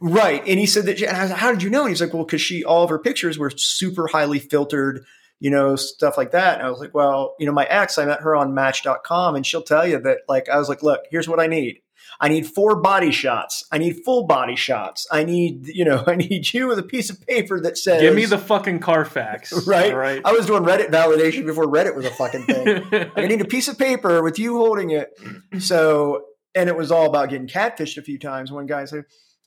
[0.00, 0.42] Right.
[0.46, 1.82] And he said that, and I was like, how did you know?
[1.82, 5.04] And he's like, well, because she, all of her pictures were super highly filtered,
[5.40, 6.58] you know, stuff like that.
[6.58, 9.46] And I was like, well, you know, my ex, I met her on match.com and
[9.46, 11.80] she'll tell you that, like, I was like, look, here's what I need.
[12.20, 13.64] I need four body shots.
[13.72, 15.06] I need full body shots.
[15.10, 18.14] I need, you know, I need you with a piece of paper that says, Give
[18.14, 19.52] me the fucking Carfax.
[19.66, 19.94] Right.
[19.94, 20.20] right.
[20.24, 23.10] I was doing Reddit validation before Reddit was a fucking thing.
[23.16, 25.10] I need a piece of paper with you holding it.
[25.58, 28.52] So, and it was all about getting catfished a few times.
[28.52, 29.04] One guy said,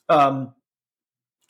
[0.09, 0.53] um,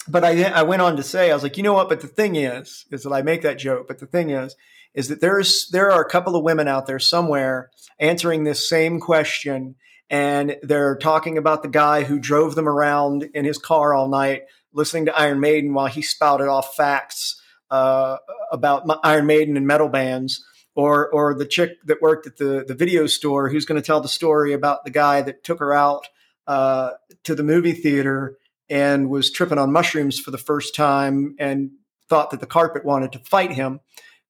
[0.08, 1.89] but I, I went on to say, I was like, you know what?
[1.89, 3.88] But the thing is, is that I make that joke.
[3.88, 4.56] But the thing is,
[4.93, 9.00] is that there's, there are a couple of women out there somewhere answering this same
[9.00, 9.76] question.
[10.10, 14.43] And they're talking about the guy who drove them around in his car all night,
[14.72, 18.17] listening to Iron Maiden while he spouted off facts uh,
[18.50, 20.46] about Iron Maiden and metal bands
[20.78, 24.00] or or the chick that worked at the the video store who's going to tell
[24.00, 26.08] the story about the guy that took her out
[26.46, 26.92] uh,
[27.24, 28.38] to the movie theater
[28.70, 31.72] and was tripping on mushrooms for the first time and
[32.08, 33.80] thought that the carpet wanted to fight him.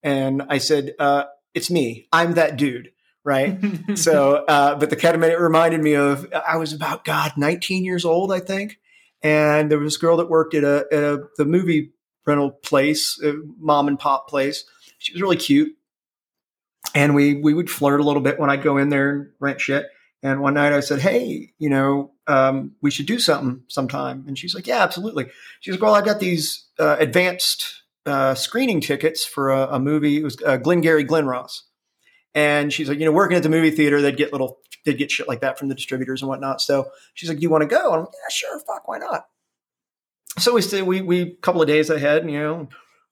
[0.02, 2.08] And I said, uh, "It's me.
[2.14, 2.92] I'm that dude."
[3.26, 3.60] Right.
[3.96, 8.06] so, uh, but the ketamine it reminded me of I was about God 19 years
[8.06, 8.80] old, I think,
[9.22, 11.92] and there was this girl that worked at a, at a the movie
[12.26, 14.64] rental place, a mom and pop place.
[14.98, 15.74] She was really cute
[16.98, 19.62] and we we would flirt a little bit when I'd go in there and rent
[19.62, 19.86] shit.
[20.24, 24.36] And one night I said, "Hey, you know, um, we should do something sometime." And
[24.36, 25.28] she's like, "Yeah, absolutely."
[25.60, 30.18] She's like, "Well, I've got these uh, advanced uh, screening tickets for a, a movie.
[30.18, 31.66] It was uh, Glengarry Glen Ross."
[32.34, 35.12] And she's like, "You know, working at the movie theater, they'd get little, they'd get
[35.12, 37.68] shit like that from the distributors and whatnot." So she's like, "Do you want to
[37.68, 39.28] go?" And I'm like, "Yeah, sure, fuck, why not?"
[40.40, 42.70] So we stay, we we couple of days ahead, and you know.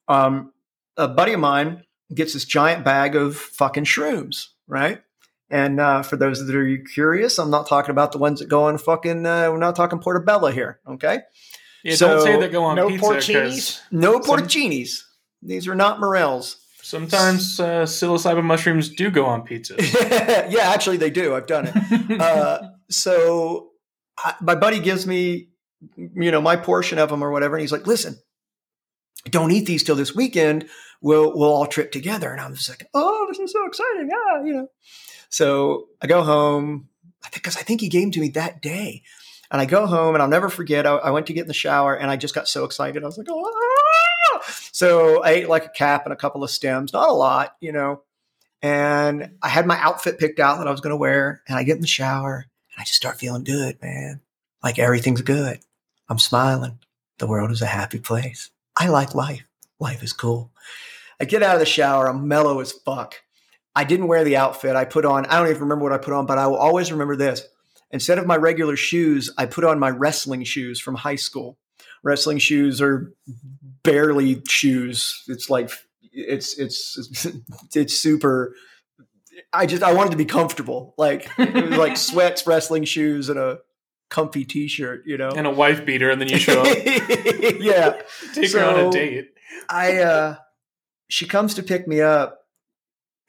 [0.07, 0.51] Um,
[0.97, 5.01] a buddy of mine gets this giant bag of fucking shrooms, right?
[5.49, 8.63] And uh, for those that are curious, I'm not talking about the ones that go
[8.65, 9.25] on fucking.
[9.25, 11.19] Uh, we're not talking portobello here, okay?
[11.83, 13.79] yeah, So, don't say that go on no pizza porcinis?
[13.91, 14.47] No Some-
[15.43, 16.57] These are not morels.
[16.81, 19.75] sometimes uh, psilocybin mushrooms do go on pizza.
[20.49, 21.35] yeah, actually, they do.
[21.35, 22.19] I've done it.
[22.21, 23.69] Uh, so
[24.17, 25.49] I, my buddy gives me,
[25.97, 28.17] you know, my portion of them or whatever, and he's like, "Listen,
[29.29, 30.67] don't eat these till this weekend.
[31.01, 34.43] We'll we'll all trip together." And I'm just like, "Oh, this is so exciting!" Ah,
[34.43, 34.67] you know.
[35.29, 36.89] So I go home.
[37.23, 39.03] I think because I think he gave them to me that day,
[39.51, 40.85] and I go home, and I'll never forget.
[40.85, 43.03] I, I went to get in the shower, and I just got so excited.
[43.03, 46.93] I was like, "Oh!" So I ate like a cap and a couple of stems,
[46.93, 48.01] not a lot, you know.
[48.61, 51.63] And I had my outfit picked out that I was going to wear, and I
[51.63, 54.21] get in the shower, and I just start feeling good, man.
[54.63, 55.59] Like everything's good.
[56.09, 56.79] I'm smiling.
[57.19, 58.49] The world is a happy place.
[58.75, 59.43] I like life.
[59.79, 60.51] Life is cool.
[61.19, 62.07] I get out of the shower.
[62.07, 63.21] I'm mellow as fuck.
[63.75, 64.75] I didn't wear the outfit.
[64.75, 66.91] I put on, I don't even remember what I put on, but I will always
[66.91, 67.43] remember this.
[67.91, 71.57] Instead of my regular shoes, I put on my wrestling shoes from high school.
[72.03, 73.11] Wrestling shoes are
[73.83, 75.23] barely shoes.
[75.27, 75.71] It's like,
[76.11, 77.27] it's, it's,
[77.75, 78.55] it's super.
[79.51, 80.93] I just, I wanted to be comfortable.
[80.97, 83.59] Like, it was like sweats, wrestling shoes, and a
[84.09, 85.29] comfy t shirt, you know?
[85.29, 86.67] and a wife beater, and then you show up,
[87.59, 88.01] yeah.
[88.33, 89.31] take her on a date.
[89.69, 90.35] I uh
[91.07, 92.39] she comes to pick me up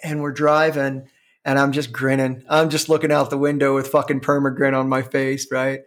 [0.02, 1.08] and we're driving
[1.44, 2.42] and I'm just grinning.
[2.48, 5.80] I'm just looking out the window with fucking perma grin on my face, right?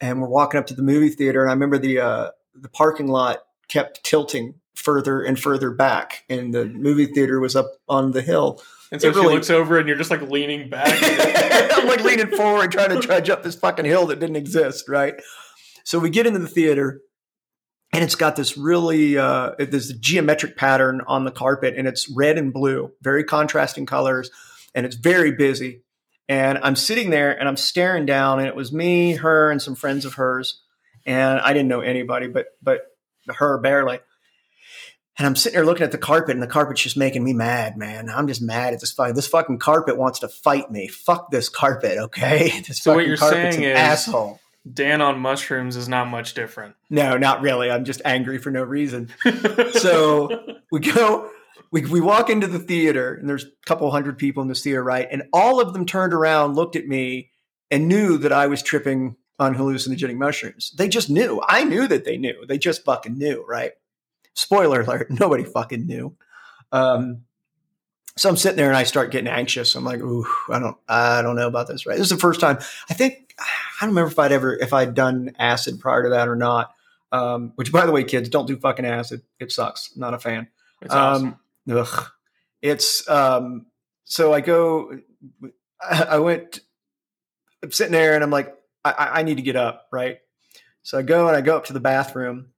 [0.00, 3.08] And we're walking up to the movie theater and I remember the uh the parking
[3.08, 8.22] lot kept tilting further and further back and the movie theater was up on the
[8.22, 8.62] hill.
[8.92, 10.86] And so it she really- looks over, and you're just like leaning back.
[11.76, 15.14] I'm like leaning forward trying to trudge up this fucking hill that didn't exist, right?
[15.82, 17.00] So we get into the theater
[17.96, 22.36] and it's got this really uh this geometric pattern on the carpet and it's red
[22.38, 24.30] and blue, very contrasting colors
[24.74, 25.82] and it's very busy.
[26.28, 29.76] And I'm sitting there and I'm staring down, and it was me, her, and some
[29.76, 30.60] friends of hers.
[31.06, 32.82] And I didn't know anybody, but but
[33.28, 34.00] her barely.
[35.18, 37.76] And I'm sitting there looking at the carpet, and the carpet's just making me mad,
[37.78, 38.10] man.
[38.10, 40.88] I'm just mad at this fucking this fucking carpet wants to fight me.
[40.88, 42.60] Fuck this carpet, okay?
[42.66, 44.40] This So what fucking you're saying an is- asshole.
[44.72, 46.74] Dan on mushrooms is not much different.
[46.90, 47.70] No, not really.
[47.70, 49.10] I'm just angry for no reason.
[49.72, 51.30] So we go,
[51.70, 54.82] we, we walk into the theater, and there's a couple hundred people in this theater,
[54.82, 55.06] right?
[55.10, 57.30] And all of them turned around, looked at me,
[57.70, 60.72] and knew that I was tripping on hallucinogenic mushrooms.
[60.76, 61.42] They just knew.
[61.46, 62.46] I knew that they knew.
[62.46, 63.72] They just fucking knew, right?
[64.34, 66.16] Spoiler alert: nobody fucking knew.
[66.72, 67.22] Um,
[68.16, 69.74] so I'm sitting there and I start getting anxious.
[69.74, 71.84] I'm like, ooh, I don't, I don't know about this.
[71.84, 71.98] Right?
[71.98, 72.58] This is the first time.
[72.88, 73.34] I think
[73.84, 76.72] don't remember if I'd ever, if I'd done acid prior to that or not.
[77.12, 79.22] Um, which, by the way, kids, don't do fucking acid.
[79.38, 79.96] It sucks.
[79.96, 80.48] Not a fan.
[80.82, 81.36] It's awesome.
[81.68, 82.10] Um, ugh.
[82.62, 83.66] It's um.
[84.04, 84.98] So I go.
[85.80, 86.60] I, I went.
[87.62, 90.18] I'm sitting there and I'm like, I, I need to get up, right?
[90.82, 92.48] So I go and I go up to the bathroom,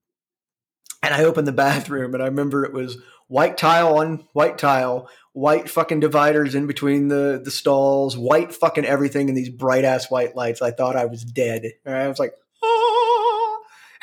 [1.03, 2.99] and I open the bathroom, and I remember it was
[3.29, 8.85] white tile on white tile, white fucking dividers in between the the stalls, white fucking
[8.85, 10.61] everything, and these bright ass white lights.
[10.61, 11.71] I thought I was dead.
[11.85, 13.59] And I was like, ah!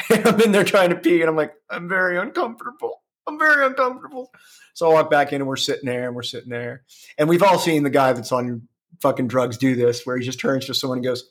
[0.26, 3.02] I'm in there trying to pee, and I'm like, I'm very uncomfortable.
[3.28, 4.32] I'm very uncomfortable.
[4.74, 6.84] So I walk back in, and we're sitting there, and we're sitting there,
[7.18, 8.68] and we've all seen the guy that's on
[9.02, 11.24] fucking drugs do this, where he just turns to someone and goes,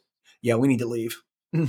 [0.43, 1.65] "Yeah, we need to leave." and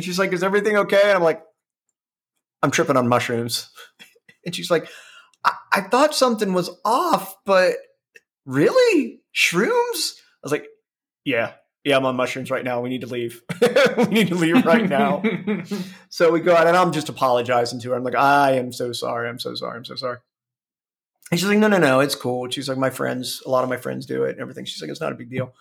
[0.00, 1.42] she's like, "Is everything okay?" And I'm like,
[2.64, 3.70] "I'm tripping on mushrooms."
[4.46, 4.86] And she's like,
[5.44, 7.76] I, I thought something was off, but
[8.44, 9.22] really?
[9.34, 10.12] Shrooms?
[10.12, 10.66] I was like,
[11.24, 11.52] Yeah,
[11.84, 12.80] yeah, I'm on mushrooms right now.
[12.80, 13.42] We need to leave.
[13.98, 15.22] we need to leave right now.
[16.08, 17.96] so we go out, and I'm just apologizing to her.
[17.96, 19.28] I'm like, I am so sorry.
[19.28, 19.76] I'm so sorry.
[19.76, 20.18] I'm so sorry.
[21.30, 22.48] And she's like, No, no, no, it's cool.
[22.50, 24.64] She's like, My friends, a lot of my friends do it and everything.
[24.64, 25.52] She's like, It's not a big deal.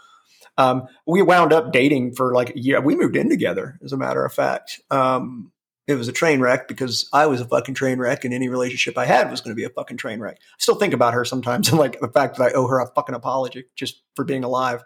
[0.58, 2.80] Um, we wound up dating for like a year.
[2.80, 4.80] We moved in together, as a matter of fact.
[4.92, 5.52] Um,
[5.88, 8.98] it was a train wreck because I was a fucking train wreck, and any relationship
[8.98, 10.38] I had was going to be a fucking train wreck.
[10.40, 12.88] I still think about her sometimes, and like the fact that I owe her a
[12.94, 14.84] fucking apology just for being alive.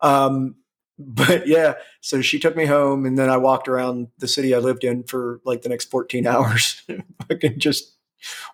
[0.00, 0.56] Um,
[0.98, 4.58] but yeah, so she took me home, and then I walked around the city I
[4.58, 6.82] lived in for like the next 14 hours,
[7.28, 7.96] fucking just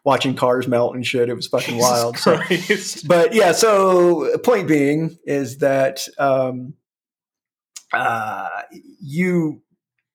[0.05, 1.29] watching cars melt and shit.
[1.29, 2.19] It was fucking Jesus wild.
[2.19, 2.41] So,
[3.07, 6.75] but yeah, so point being is that um,
[7.93, 8.49] uh,
[9.01, 9.63] you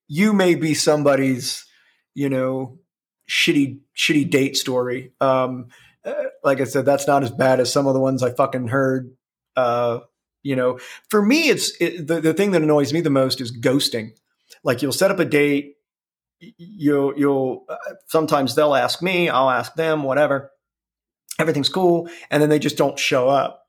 [0.08, 1.66] you may be somebody's
[2.14, 2.80] you know
[3.30, 5.14] shitty shitty date story.
[5.20, 5.68] Um,
[6.06, 8.68] uh, like I said, that's not as bad as some of the ones I fucking
[8.68, 9.16] heard.
[9.56, 10.00] Uh,
[10.44, 13.58] you know, for me, it's it, the the thing that annoys me the most is
[13.58, 14.12] ghosting.
[14.64, 15.76] Like you'll set up a date,
[16.40, 17.76] you'll you'll uh,
[18.08, 20.52] sometimes they'll ask me, I'll ask them, whatever.
[21.40, 23.64] Everything's cool, and then they just don't show up.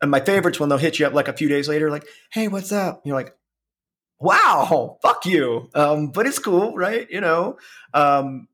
[0.00, 2.48] And my favorites when they'll hit you up like a few days later, like, "Hey,
[2.48, 3.34] what's up?" You're like,
[4.22, 7.10] "Wow, fuck you," um, but it's cool, right?
[7.10, 7.58] You know,
[7.92, 8.48] um,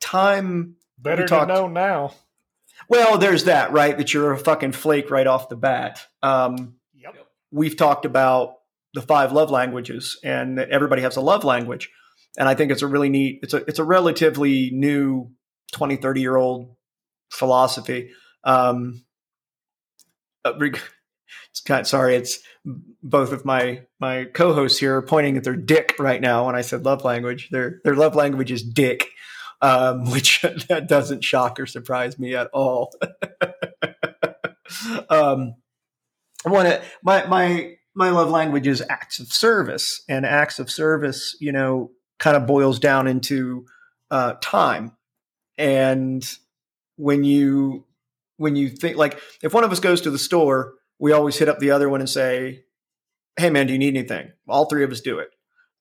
[0.00, 2.12] time Better to know now.
[2.88, 3.96] well, there's that, right?
[3.96, 6.06] That you're a fucking flake right off the bat.
[6.22, 7.14] Um, Yep.
[7.50, 8.54] we've talked about
[8.94, 11.90] the five love languages, and that everybody has a love language.
[12.38, 13.40] And I think it's a really neat.
[13.42, 15.30] It's a it's a relatively new
[15.72, 16.76] 20, 30 year old
[17.30, 18.10] philosophy.
[18.44, 19.02] Um,
[21.64, 22.38] kind sorry, it's
[23.02, 26.60] both of my my co-hosts here are pointing at their dick right now when I
[26.62, 27.48] said love language.
[27.50, 29.08] Their their love language is dick,
[29.60, 32.92] um, which that doesn't shock or surprise me at all.
[35.10, 35.54] um,
[36.44, 40.70] I want to my my my love language is acts of service, and acts of
[40.70, 43.66] service, you know, kind of boils down into
[44.10, 44.92] uh, time.
[45.56, 46.24] And
[46.96, 47.84] when you
[48.36, 51.48] when you think like if one of us goes to the store, we always hit
[51.48, 52.64] up the other one and say,
[53.36, 55.30] "Hey, man, do you need anything?" All three of us do it.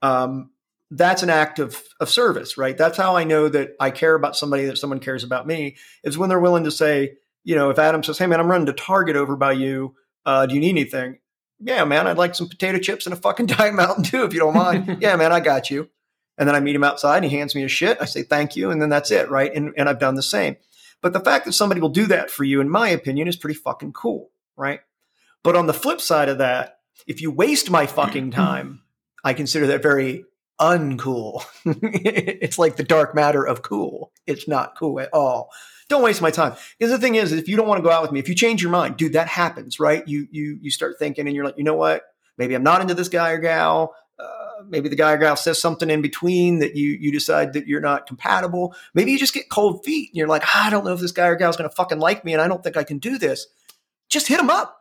[0.02, 0.52] Um,
[0.92, 2.78] that's an act of of service, right?
[2.78, 6.18] That's how I know that I care about somebody, that someone cares about me, is
[6.18, 8.74] when they're willing to say, you know, if Adam says, "Hey, man, I'm running to
[8.74, 9.96] Target over by you.
[10.26, 11.20] Uh, do you need anything?"
[11.60, 14.40] Yeah, man, I'd like some potato chips and a fucking Diet Mountain Dew if you
[14.40, 14.98] don't mind.
[15.02, 15.90] yeah, man, I got you.
[16.38, 17.98] And then I meet him outside and he hands me a shit.
[18.00, 19.54] I say thank you, and then that's it, right?
[19.54, 20.58] And and I've done the same.
[21.02, 23.60] But the fact that somebody will do that for you, in my opinion, is pretty
[23.60, 24.80] fucking cool, right?
[25.48, 28.82] But on the flip side of that, if you waste my fucking time,
[29.24, 30.26] I consider that very
[30.60, 31.46] uncool.
[31.64, 34.12] it's like the dark matter of cool.
[34.26, 35.50] It's not cool at all.
[35.88, 36.58] Don't waste my time.
[36.78, 38.36] Because the thing is, if you don't want to go out with me, if you
[38.36, 40.06] change your mind, dude, that happens, right?
[40.06, 42.04] You you you start thinking, and you're like, you know what?
[42.38, 43.96] Maybe I'm not into this guy or gal.
[44.20, 47.68] Uh, maybe the guy or gal says something in between that you you decide that
[47.68, 48.76] you're not compatible.
[48.94, 51.14] Maybe you just get cold feet, and you're like, "Ah, I don't know if this
[51.14, 52.98] guy or gal is going to fucking like me, and I don't think I can
[52.98, 53.48] do this.
[54.10, 54.77] just hit them up.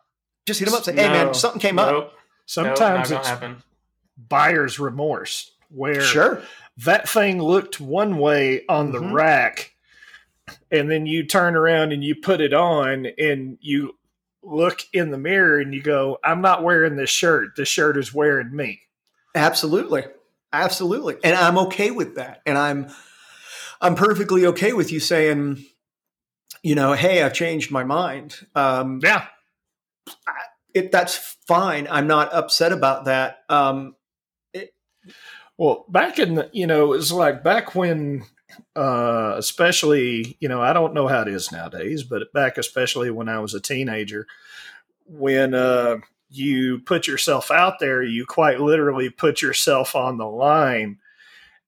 [0.46, 0.84] Just hit them up.
[0.84, 1.12] Say, hey No.
[1.12, 2.12] man, something came up.
[2.46, 3.62] Sometimes nope, it's happen.
[4.16, 6.42] buyer's remorse where Sure.
[6.78, 9.12] that thing looked one way on the Mhm.
[9.12, 9.72] rack
[10.70, 13.96] and then you turn around and you put it on and you
[14.44, 18.14] look in the mirror and you go i'm not wearing this shirt this shirt is
[18.14, 18.80] wearing me
[19.34, 20.04] Absolutely.
[20.52, 21.16] Absolutely.
[21.24, 22.40] And I'm okay with that.
[22.46, 22.88] And I'm
[23.82, 25.62] I'm perfectly okay with you saying,
[26.62, 28.46] you know, hey, I've changed my mind.
[28.54, 29.26] Um yeah
[30.76, 31.88] it that's fine.
[31.90, 33.38] I'm not upset about that.
[33.48, 33.96] Um
[35.58, 38.24] well back in the you know it's like back when
[38.74, 43.28] uh especially you know i don't know how it is nowadays but back especially when
[43.28, 44.26] i was a teenager
[45.06, 45.96] when uh
[46.28, 50.98] you put yourself out there you quite literally put yourself on the line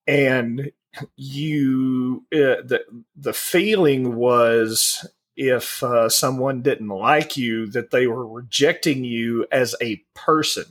[0.07, 0.71] and
[1.17, 2.85] you uh, the
[3.17, 5.07] the feeling was
[5.39, 10.65] if uh, someone didn't like you that they were rejecting you as a person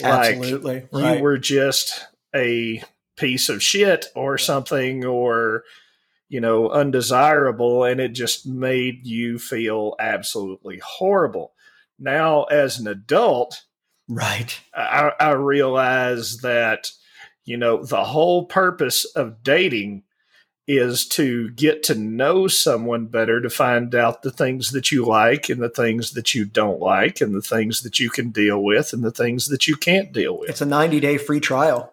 [0.00, 0.86] like absolutely.
[0.92, 2.82] you were just a
[3.16, 5.64] piece of shit or something or
[6.28, 11.52] you know undesirable and it just made you feel absolutely horrible
[11.98, 13.64] now as an adult
[14.06, 14.60] right.
[14.74, 16.90] i, I realize that
[17.46, 20.02] you know the whole purpose of dating
[20.66, 25.48] is to get to know someone better to find out the things that you like
[25.48, 28.92] and the things that you don't like and the things that you can deal with
[28.92, 31.92] and the things that you can't deal with It's a 90 day free trial.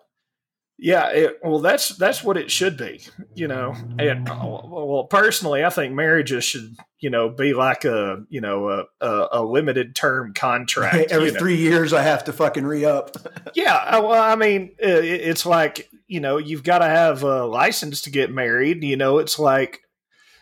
[0.82, 3.02] Yeah, it, well, that's that's what it should be,
[3.36, 3.76] you know.
[3.98, 8.86] And well, personally, I think marriages should, you know, be like a, you know, a,
[9.02, 10.96] a, a limited term contract.
[11.12, 11.40] Every you know.
[11.40, 13.16] three years, I have to fucking re up.
[13.56, 18.02] Yeah, well, I mean, it, it's like you know, you've got to have a license
[18.02, 18.84] to get married.
[18.84, 19.82] You know, it's like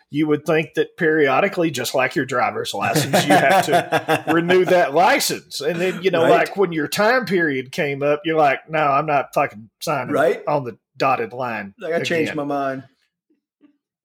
[0.09, 4.93] you would think that periodically, just like your driver's license, you have to renew that
[4.93, 5.59] license.
[5.59, 6.31] And then, you know, Right.
[6.47, 10.41] like when your time period came up, you're like, no, I'm not fucking signing Right.
[10.47, 11.73] on the dotted line.
[11.79, 12.83] Like I changed my mind.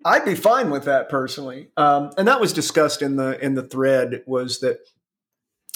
[0.04, 3.62] I'd be fine with that personally, um, and that was discussed in the in the
[3.62, 4.24] thread.
[4.26, 4.78] Was that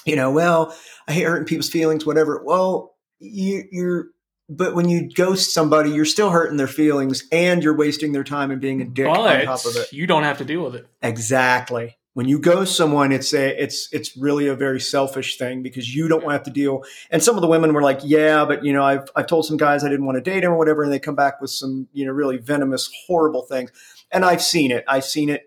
[0.04, 2.42] you know, well, I hate hurting people's feelings, whatever.
[2.44, 4.06] Well, you, you're,
[4.48, 8.50] but when you ghost somebody, you're still hurting their feelings, and you're wasting their time
[8.50, 9.92] and being a dick on top of it.
[9.92, 10.86] you don't have to deal with it.
[11.02, 11.96] Exactly.
[12.14, 16.08] When you ghost someone, it's a it's it's really a very selfish thing because you
[16.08, 16.82] don't want to have to deal.
[17.10, 19.58] And some of the women were like, "Yeah, but you know, I've I've told some
[19.58, 21.88] guys I didn't want to date him or whatever," and they come back with some
[21.92, 23.70] you know really venomous, horrible things.
[24.10, 24.84] And I've seen it.
[24.88, 25.42] I've seen it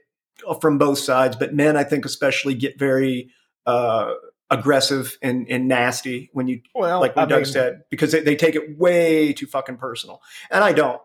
[0.62, 1.36] from both sides.
[1.36, 3.32] But men, I think, especially get very
[3.66, 4.14] uh,
[4.52, 8.22] aggressive and, and nasty when you Well, like what I Doug mean, said, because they,
[8.22, 10.22] they take it way too fucking personal.
[10.50, 11.02] And I don't.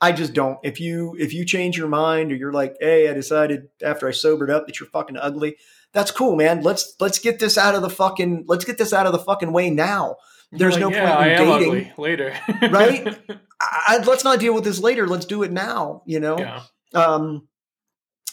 [0.00, 0.58] I just don't.
[0.62, 4.10] If you if you change your mind or you're like, hey, I decided after I
[4.10, 5.56] sobered up that you're fucking ugly,
[5.92, 6.62] that's cool, man.
[6.62, 9.52] Let's let's get this out of the fucking let's get this out of the fucking
[9.52, 10.16] way now.
[10.52, 11.92] There's Like, no yeah, point in I dating.
[11.96, 12.34] later.
[12.70, 13.18] Right?
[13.60, 15.06] I, let's not deal with this later.
[15.08, 16.02] Let's do it now.
[16.06, 16.62] You know, yeah.
[16.92, 17.48] um,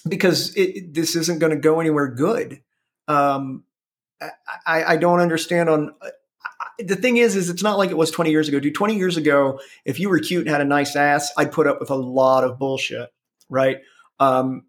[0.08, 2.62] because it, it- this isn't going to go anywhere good.
[3.08, 3.64] Um,
[4.66, 5.70] I, I, don't understand.
[5.70, 6.12] On I-
[6.80, 8.60] the thing is, is it's not like it was 20 years ago.
[8.60, 11.68] Dude, 20 years ago, if you were cute and had a nice ass, I'd put
[11.68, 13.10] up with a lot of bullshit.
[13.50, 13.78] Right?
[14.20, 14.64] Um,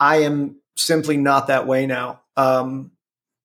[0.00, 2.22] I am simply not that way now.
[2.36, 2.92] Um,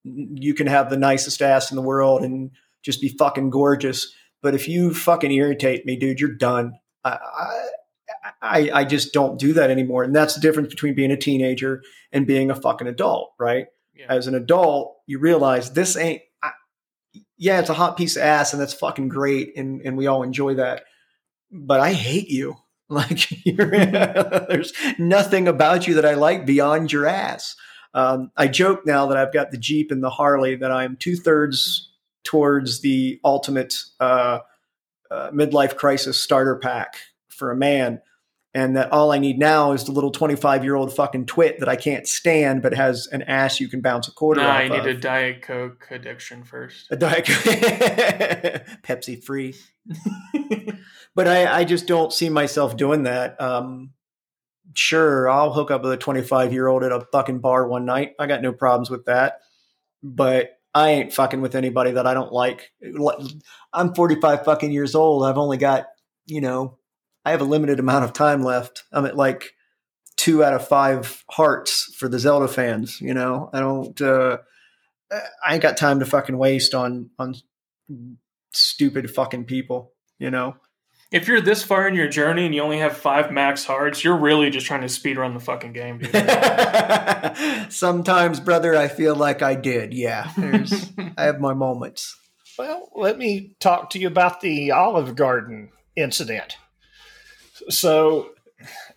[0.04, 2.52] you can have the nicest ass in the world and
[2.84, 4.14] just be fucking gorgeous.
[4.42, 6.80] But if you fucking irritate me, dude, you're done.
[7.04, 7.18] I,
[8.42, 10.04] I, I just don't do that anymore.
[10.04, 13.68] And that's the difference between being a teenager and being a fucking adult, right?
[14.00, 14.06] Yeah.
[14.08, 16.52] As an adult, you realize this ain't, I,
[17.38, 19.58] yeah, it's a hot piece of ass and that's fucking great.
[19.58, 20.84] And, and we all enjoy that.
[21.52, 22.56] But I hate you.
[22.92, 27.56] Like, there's nothing about you that I like beyond your ass.
[27.94, 31.16] Um, I joke now that I've got the Jeep and the Harley that I'm two
[31.16, 31.92] thirds
[32.24, 34.40] towards the ultimate uh,
[35.12, 36.96] uh, midlife crisis starter pack
[37.28, 38.02] for a man.
[38.54, 41.70] And that all I need now is the little 25 year old fucking twit that
[41.70, 44.70] I can't stand, but has an ass you can bounce a quarter Nah, off you
[44.72, 44.86] need of.
[44.88, 46.88] a Diet Coke addiction first.
[46.90, 47.44] A Diet Coke.
[48.84, 49.54] Pepsi free.
[51.16, 53.40] but I, I just don't see myself doing that.
[53.40, 53.92] Um,
[54.74, 58.14] sure, I'll hook up with a 25 year old at a fucking bar one night.
[58.18, 59.42] I got no problems with that.
[60.02, 62.72] But I ain't fucking with anybody that I don't like.
[63.74, 65.24] I'm 45 fucking years old.
[65.24, 65.86] I've only got,
[66.26, 66.79] you know,
[67.26, 68.84] I have a limited amount of time left.
[68.92, 69.54] I'm at like
[70.18, 73.00] two out of five hearts for the Zelda fans.
[73.02, 74.38] You know, I don't, uh,
[75.46, 77.36] I ain't got time to fucking waste on, on
[78.52, 80.56] stupid fucking people, you know?
[81.12, 84.18] if you're this far in your journey and you only have five max hearts, you're
[84.18, 86.12] really just trying to speed run the fucking game, dude.
[87.72, 89.94] Sometimes, brother, I feel like I did.
[89.94, 92.16] Yeah, there's, I have my moments.
[92.58, 96.58] Well, let me talk to you about the Olive Garden incident.
[97.70, 98.32] So,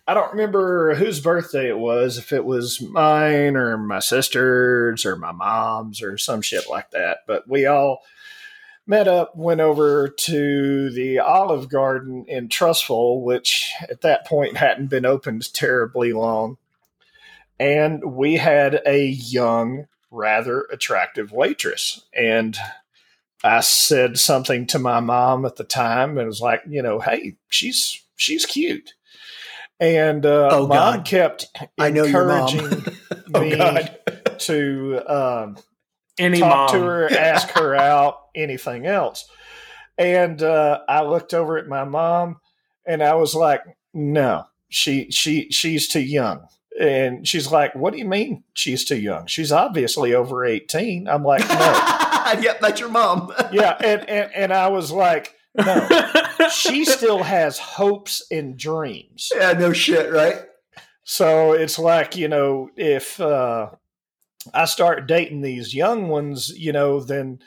[0.05, 5.15] I don't remember whose birthday it was, if it was mine or my sister's or
[5.15, 7.19] my mom's or some shit like that.
[7.25, 8.03] But we all
[8.85, 14.87] met up, went over to the Olive Garden in Trussville, which at that point hadn't
[14.87, 16.57] been opened terribly long.
[17.57, 22.03] And we had a young, rather attractive waitress.
[22.13, 22.57] And
[23.41, 27.37] I said something to my mom at the time and was like, you know, hey,
[27.47, 28.93] she's she's cute.
[29.79, 31.05] And uh, Oh, mom God.
[31.05, 31.47] kept
[31.77, 32.47] I know your mom.
[32.55, 32.95] encouraging
[33.33, 33.97] Oh, me God.
[34.39, 35.57] to um,
[36.19, 36.79] Any talk mom.
[36.81, 39.27] to her, ask her out, anything else.
[39.97, 42.37] And uh, I looked over at my mom,
[42.87, 43.61] and I was like,
[43.93, 46.47] "No, she she she's too young."
[46.79, 49.27] And she's like, "What do you mean she's too young?
[49.27, 53.31] She's obviously over 18." I'm like, "No." yep, that's your mom.
[53.51, 56.09] yeah, and, and and I was like, "No."
[56.51, 59.31] She still has hopes and dreams.
[59.33, 60.41] yeah, no shit, right?
[61.03, 63.69] So it's like, you know, if uh,
[64.53, 67.39] I start dating these young ones, you know, then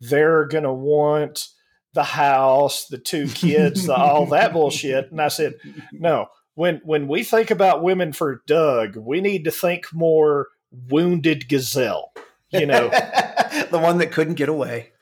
[0.00, 1.48] they're going to want
[1.94, 5.10] the house, the two kids, the, all that bullshit.
[5.10, 5.54] And I said,
[5.92, 10.48] no, when, when we think about women for Doug, we need to think more
[10.88, 12.12] wounded gazelle,
[12.50, 12.88] you know?
[13.70, 14.92] the one that couldn't get away.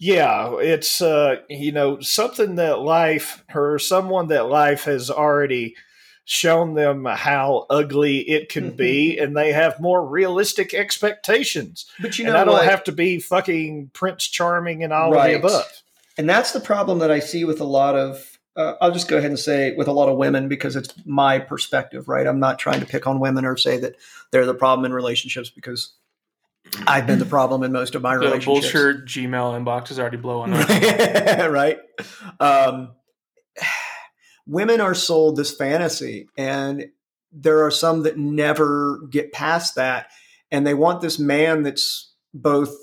[0.00, 5.76] Yeah, it's, uh, you know, something that life or someone that life has already
[6.24, 11.86] shown them how ugly it can be and they have more realistic expectations.
[12.00, 12.64] But you and know I don't what?
[12.64, 15.34] have to be fucking Prince Charming and all Right.
[15.34, 15.82] of the above.
[16.16, 18.38] and that's the problem that I see with a lot of.
[18.56, 21.38] Uh, I'll just go ahead and say with a lot of women because it's my
[21.38, 22.26] perspective, right?
[22.26, 23.96] I'm not trying to pick on women or say that
[24.30, 25.92] they're the problem in relationships because
[26.86, 28.72] I've been the problem in most of my the relationships.
[28.72, 30.68] bullshit Gmail inbox is already blowing up.
[31.50, 31.78] right?
[32.38, 32.92] Um,
[34.46, 36.86] women are sold this fantasy, and
[37.32, 40.10] there are some that never get past that,
[40.50, 42.74] and they want this man that's both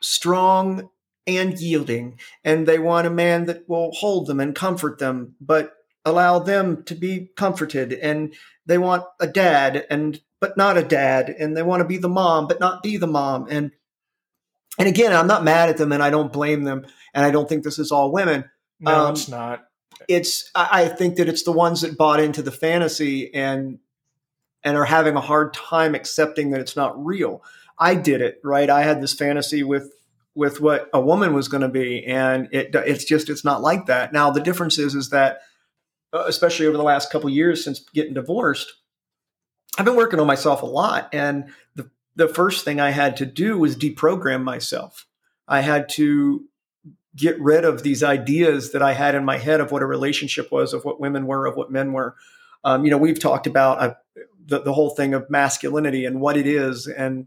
[0.00, 0.90] strong
[1.26, 5.74] and yielding, and they want a man that will hold them and comfort them, but
[6.04, 8.34] allow them to be comforted, and
[8.66, 12.08] they want a dad and but not a dad, and they want to be the
[12.10, 13.70] mom but not be the mom, and
[14.78, 16.84] and again, I'm not mad at them, and I don't blame them,
[17.14, 19.64] and I don't think this is all women No, Um, it's not.
[20.08, 23.78] it's I think that it's the ones that bought into the fantasy and
[24.64, 27.42] and are having a hard time accepting that it's not real.
[27.78, 28.70] I did it, right?
[28.70, 29.92] I had this fantasy with
[30.34, 33.86] with what a woman was going to be and it it's just it's not like
[33.86, 34.12] that.
[34.12, 35.40] Now the difference is is that
[36.12, 38.72] uh, especially over the last couple of years since getting divorced,
[39.78, 43.26] I've been working on myself a lot and the the first thing I had to
[43.26, 45.06] do was deprogram myself.
[45.48, 46.44] I had to
[47.16, 50.50] get rid of these ideas that I had in my head of what a relationship
[50.50, 52.16] was, of what women were, of what men were.
[52.64, 53.94] Um, you know, we've talked about uh,
[54.46, 57.26] the, the whole thing of masculinity and what it is, and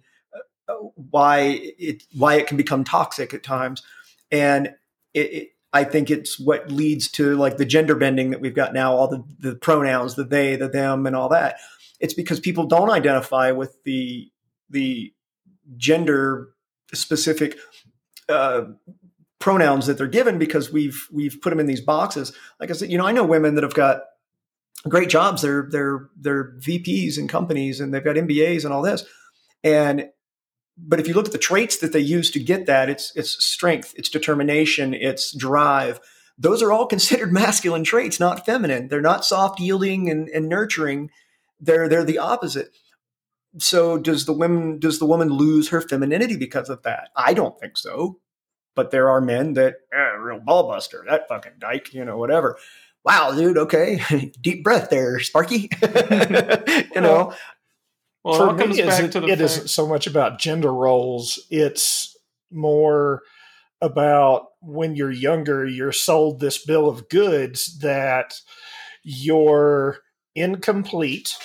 [0.67, 0.73] uh,
[1.09, 3.83] why it why it can become toxic at times.
[4.31, 4.75] And
[5.13, 8.73] it, it, I think it's what leads to like the gender bending that we've got
[8.73, 11.57] now, all the the pronouns, the they, the them, and all that.
[11.99, 14.31] It's because people don't identify with the
[14.69, 15.13] the
[15.77, 16.49] gender
[16.93, 17.57] specific
[18.29, 18.65] uh,
[19.39, 22.33] pronouns that they're given because we've we've put them in these boxes.
[22.59, 24.01] Like I said, you know, I know women that have got
[24.87, 25.41] great jobs.
[25.41, 29.03] They're they're they're VPs in companies and they've got MBAs and all this.
[29.63, 30.09] And
[30.77, 33.43] but if you look at the traits that they use to get that, it's it's
[33.43, 35.99] strength, it's determination, it's drive.
[36.37, 38.87] Those are all considered masculine traits, not feminine.
[38.87, 41.09] They're not soft, yielding, and, and nurturing.
[41.59, 42.75] They're they're the opposite.
[43.59, 47.09] So does the woman does the woman lose her femininity because of that?
[47.15, 48.19] I don't think so
[48.75, 52.57] but there are men that eh, real ball buster that fucking dyke you know whatever
[53.05, 54.01] wow dude okay
[54.41, 57.33] deep breath there sparky you know
[58.25, 60.73] Well, it For comes me, back isn't- to the it not so much about gender
[60.73, 61.39] roles.
[61.49, 62.17] It's
[62.51, 63.21] more
[63.79, 68.33] about when you're younger, you're sold this bill of goods that
[69.03, 69.99] you're
[70.35, 71.35] incomplete,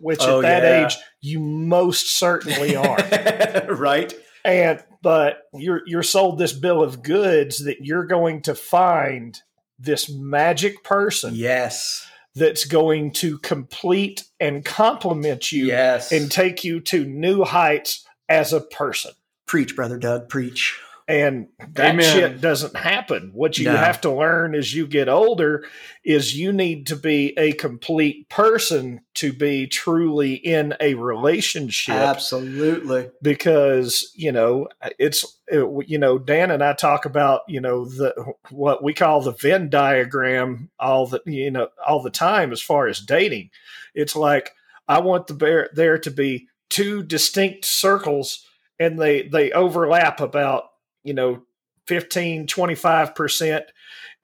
[0.00, 0.86] which Oh, at that yeah.
[0.86, 2.96] age you most certainly are.
[3.70, 4.12] right
[4.44, 9.40] and but you're you're sold this bill of goods that you're going to find
[9.78, 16.80] this magic person yes that's going to complete and complement you yes and take you
[16.80, 19.12] to new heights as a person.
[19.46, 20.80] preach brother doug preach
[21.10, 22.04] And that Amen.
[22.14, 23.32] shit doesn't happen.
[23.34, 23.76] What you No.
[23.76, 25.64] have to learn as you get older
[26.04, 33.10] is you need to be a complete person to be truly in a relationship Absolutely.
[33.22, 38.14] because you know it's it, you know Dan and I talk about you know the
[38.50, 42.86] what we call the Venn diagram all the you know all the time as far
[42.86, 43.50] as dating.
[43.94, 44.52] It's like
[44.86, 48.46] I want the bear there to be two distinct circles
[48.78, 50.69] and they they overlap about
[51.04, 51.42] you know
[51.86, 53.62] 15 25%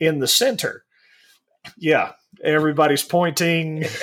[0.00, 0.84] in the center.
[1.76, 2.12] Yeah,
[2.42, 3.84] everybody's pointing.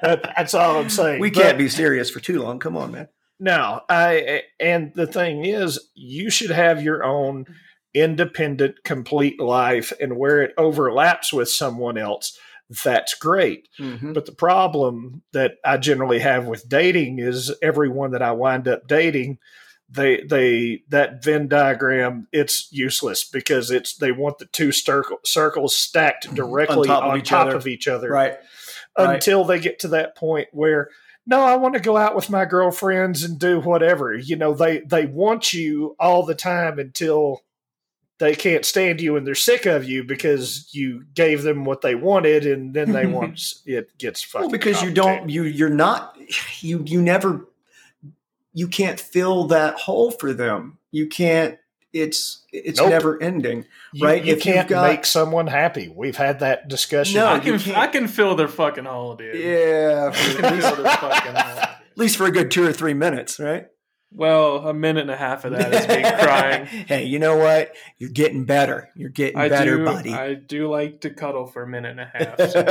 [0.00, 1.20] That- that's all I'm saying.
[1.20, 2.58] We can't be serious for too long.
[2.60, 3.08] Come on, man.
[3.40, 7.46] no, I and the thing is, you should have your own
[7.94, 12.38] independent, complete life, and where it overlaps with someone else,
[12.84, 13.68] that's great.
[13.80, 14.14] Mhm.
[14.14, 18.86] But the problem that I generally have with dating is everyone that I wind up
[18.86, 19.38] dating,
[19.90, 25.74] they they that Venn diagram it's useless because it's they want the two circle, circles
[25.74, 27.56] stacked directly top on of top, each other.
[27.56, 28.36] of each other Right.
[28.98, 29.14] Right.
[29.14, 30.90] until they get to that point where
[31.26, 34.80] no i want to go out with my girlfriends and do whatever you know they
[34.80, 37.42] they want you all the time until
[38.18, 41.94] they can't stand you and they're sick of you because you gave them what they
[41.94, 46.18] wanted and then they want it gets fucking Well, because you don't you you're not
[46.60, 47.46] you you never
[48.58, 50.78] you can't fill that hole for them.
[50.90, 51.58] You can't.
[51.92, 52.90] It's it's Nope.
[52.90, 53.64] never ending.
[53.92, 54.22] You- right?
[54.24, 57.58] you If you've can't got- make someone happy we've had that discussion No, I can
[57.74, 59.36] I can fill their fucking hole, dude.
[59.36, 60.10] Yeah.
[60.12, 61.12] I can fill hole.
[61.12, 63.68] At least for a good two or three minutes, right?
[64.12, 66.66] Well, a minute and a half of that is me crying.
[66.66, 67.74] hey, you know what?
[67.98, 68.88] You're getting better.
[68.96, 69.84] You're getting I better, do.
[69.84, 70.12] buddy.
[70.14, 72.50] I do like to cuddle for a minute and a half.
[72.50, 72.64] so-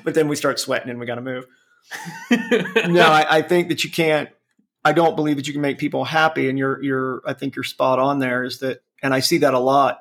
[0.04, 1.46] but then we start sweating and we got to move.
[2.88, 4.28] no, I, I think that you can't.
[4.84, 7.22] I don't believe that you can make people happy, and you're you're.
[7.26, 8.18] I think you're spot on.
[8.18, 10.00] There is that, and I see that a lot.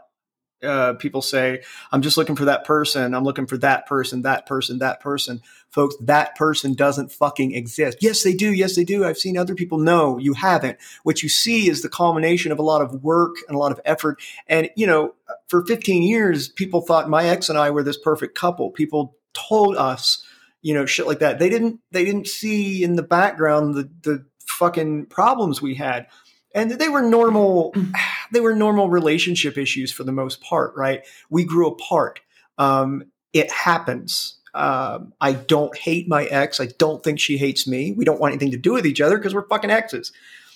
[0.61, 3.13] Uh, people say, "I'm just looking for that person.
[3.13, 7.99] I'm looking for that person, that person, that person." Folks, that person doesn't fucking exist.
[8.01, 8.51] Yes, they do.
[8.51, 9.05] Yes, they do.
[9.05, 9.77] I've seen other people.
[9.77, 10.79] No, you haven't.
[11.03, 13.79] What you see is the culmination of a lot of work and a lot of
[13.85, 14.19] effort.
[14.47, 15.13] And you know,
[15.47, 18.71] for 15 years, people thought my ex and I were this perfect couple.
[18.71, 20.25] People told us
[20.61, 21.39] you know shit like that.
[21.39, 26.07] They didn't they didn't see in the background the the fucking problems we had.
[26.53, 27.73] And they were normal
[28.31, 31.05] they were normal relationship issues for the most part right?
[31.29, 32.19] We grew apart.
[32.57, 34.35] Um, it happens.
[34.51, 36.59] Um, i don't hate my ex.
[36.59, 37.91] I don't think she hates me.
[37.91, 40.11] We don't want anything to do with each other because we're fucking exes.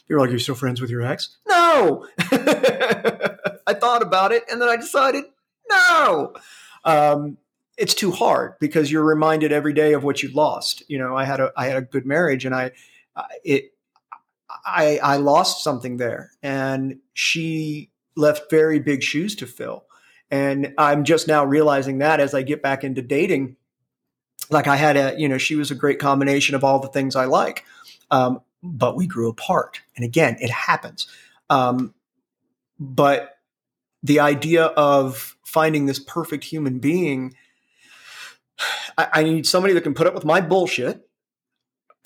[0.07, 1.37] You're like you're still friends with your ex?
[1.47, 2.07] No!
[2.19, 5.23] I thought about it and then i decided
[5.69, 6.33] no!
[6.83, 7.37] Um,
[7.77, 10.83] it's too hard because you're reminded every day of what you lost.
[10.87, 12.71] You know, I had a I had a good marriage, and I
[13.43, 13.73] it
[14.65, 19.85] I I lost something there, and she left very big shoes to fill.
[20.29, 23.55] And I'm just now realizing that as I get back into dating,
[24.49, 27.15] like I had a you know she was a great combination of all the things
[27.15, 27.65] I like,
[28.11, 29.81] um, but we grew apart.
[29.95, 31.07] And again, it happens.
[31.49, 31.93] Um,
[32.79, 33.37] but
[34.01, 37.35] the idea of finding this perfect human being
[38.97, 41.07] I, I need somebody that can put up with my bullshit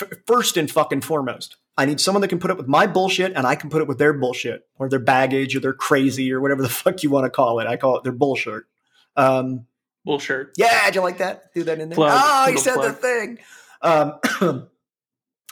[0.01, 1.57] f- first and fucking foremost.
[1.77, 3.87] I need someone that can put up with my bullshit and I can put up
[3.87, 7.25] with their bullshit or their baggage or their crazy or whatever the fuck you want
[7.25, 7.67] to call it.
[7.67, 8.63] I call it their bullshit.
[9.15, 9.65] Um,
[10.05, 10.51] Bullshit.
[10.55, 11.53] yeah, did you like that?
[11.53, 11.95] Do that in there.
[11.95, 12.87] Plug, oh, you said plug.
[12.87, 13.39] the thing.
[13.81, 14.19] Um,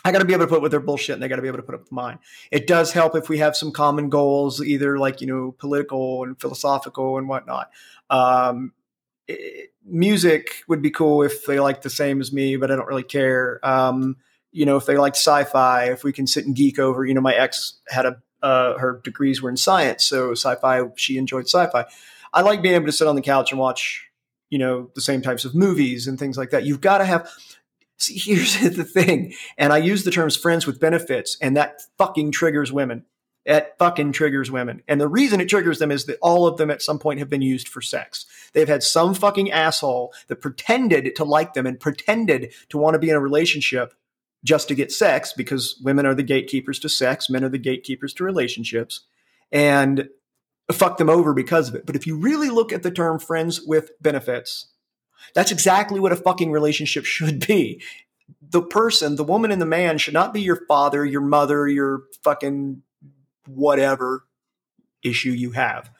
[0.04, 1.42] I got to be able to put up with their bullshit and they got to
[1.42, 2.20] be able to put up with mine.
[2.50, 6.40] It does help if we have some common goals, either like, you know, political and
[6.40, 7.70] philosophical and whatnot.
[8.08, 8.72] Um,
[9.28, 12.88] it- music would be cool if they like the same as me, but I don't
[12.88, 13.60] really care.
[13.62, 14.16] Um,
[14.50, 17.20] you know, if they like sci-fi, if we can sit and geek over, you know,
[17.20, 20.02] my ex had a, uh, her degrees were in science.
[20.02, 21.84] So sci-fi, she enjoyed sci-fi.
[22.32, 24.06] I like being able to sit on the couch and watch
[24.50, 27.28] you know the same types of movies and things like that you've got to have
[27.98, 32.30] see here's the thing and i use the terms friends with benefits and that fucking
[32.30, 33.04] triggers women
[33.46, 36.70] it fucking triggers women and the reason it triggers them is that all of them
[36.70, 41.16] at some point have been used for sex they've had some fucking asshole that pretended
[41.16, 43.94] to like them and pretended to want to be in a relationship
[44.44, 48.12] just to get sex because women are the gatekeepers to sex men are the gatekeepers
[48.12, 49.06] to relationships
[49.50, 50.08] and
[50.72, 51.86] fuck them over because of it.
[51.86, 54.68] But if you really look at the term friends with benefits,
[55.34, 57.82] that's exactly what a fucking relationship should be.
[58.48, 62.04] The person, the woman and the man should not be your father, your mother, your
[62.22, 62.82] fucking
[63.46, 64.24] whatever
[65.02, 65.90] issue you have.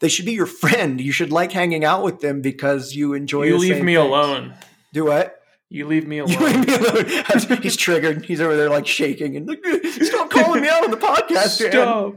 [0.00, 1.00] They should be your friend.
[1.00, 4.06] You should like hanging out with them because you enjoy You leave me things.
[4.06, 4.54] alone.
[4.92, 5.34] Do what?
[5.70, 6.42] You leave me alone.
[6.42, 7.58] leave me alone.
[7.62, 8.24] He's triggered.
[8.24, 9.62] He's over there like shaking and like,
[10.02, 11.68] stop calling me out on the podcast.
[11.70, 12.16] Stop.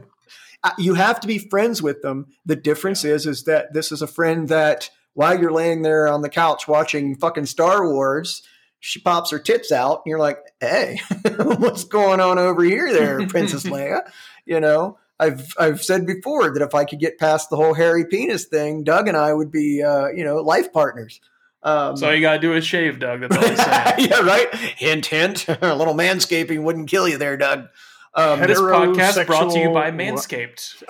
[0.64, 2.28] Uh, You have to be friends with them.
[2.46, 6.22] The difference is, is that this is a friend that while you're laying there on
[6.22, 8.42] the couch watching fucking Star Wars,
[8.84, 11.00] she pops her tits out, and you're like, "Hey,
[11.36, 14.00] what's going on over here, there, Princess Leia?"
[14.44, 18.04] You know, I've I've said before that if I could get past the whole hairy
[18.04, 21.20] penis thing, Doug and I would be, uh, you know, life partners.
[21.62, 23.20] Um, So all you gotta do is shave, Doug.
[23.20, 24.10] That's all he's saying.
[24.10, 24.52] yeah, right.
[24.54, 25.48] Hint, hint.
[25.48, 27.68] a little manscaping wouldn't kill you there, Doug.
[28.14, 30.82] Um, this podcast brought to you by Manscaped.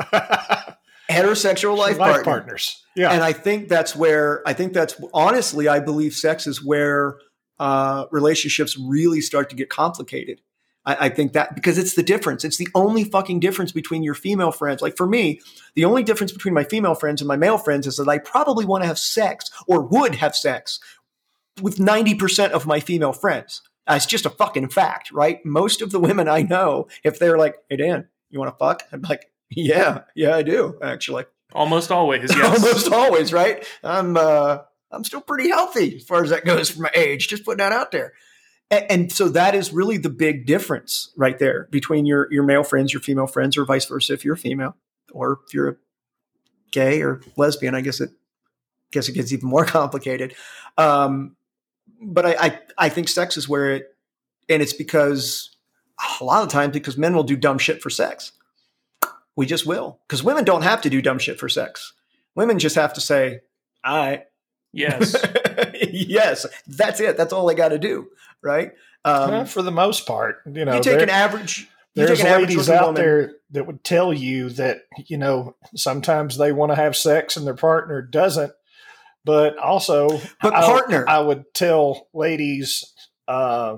[1.10, 2.24] heterosexual life, life partner.
[2.24, 2.82] partners.
[2.96, 3.10] Yeah.
[3.12, 7.18] And I think that's where I think that's honestly, I believe sex is where
[7.58, 10.40] uh, relationships really start to get complicated.
[10.84, 12.44] I, I think that because it's the difference.
[12.44, 14.82] It's the only fucking difference between your female friends.
[14.82, 15.40] Like for me,
[15.74, 18.64] the only difference between my female friends and my male friends is that I probably
[18.64, 20.80] want to have sex or would have sex
[21.60, 23.62] with 90% of my female friends.
[23.86, 25.44] Uh, It's just a fucking fact, right?
[25.44, 28.84] Most of the women I know, if they're like, hey, Dan, you want to fuck?
[28.92, 31.24] I'm like, yeah, yeah, I do, actually.
[31.52, 32.64] Almost always, yes.
[32.64, 33.66] Almost always, right?
[33.84, 34.58] I'm uh,
[34.92, 37.28] I'm still pretty healthy as far as that goes for my age.
[37.28, 38.12] Just putting that out there.
[38.70, 42.64] And, and so that is really the big difference right there between your your male
[42.64, 44.76] friends, your female friends, or vice versa if you're a female,
[45.12, 45.76] or if you're a
[46.70, 47.74] gay or lesbian.
[47.74, 48.10] I guess it
[48.90, 50.34] guess it gets even more complicated.
[50.76, 51.36] Um,
[52.00, 53.96] but I, I I think sex is where it,
[54.48, 55.56] and it's because
[56.20, 58.32] a lot of times because men will do dumb shit for sex.
[59.36, 61.92] We just will because women don't have to do dumb shit for sex.
[62.34, 63.40] Women just have to say,
[63.84, 64.24] "All right,
[64.72, 65.14] Yes.
[65.92, 67.16] yes, that's it.
[67.16, 68.08] That's all they got to do,
[68.42, 68.72] right?"
[69.04, 71.68] Um, Well, for the most part, you know, you take an average.
[71.94, 75.18] You there's take an average ladies out woman- there that would tell you that you
[75.18, 78.52] know sometimes they want to have sex and their partner doesn't
[79.26, 80.08] but also
[80.40, 81.04] But I- partner.
[81.06, 82.82] i would tell ladies
[83.28, 83.76] uh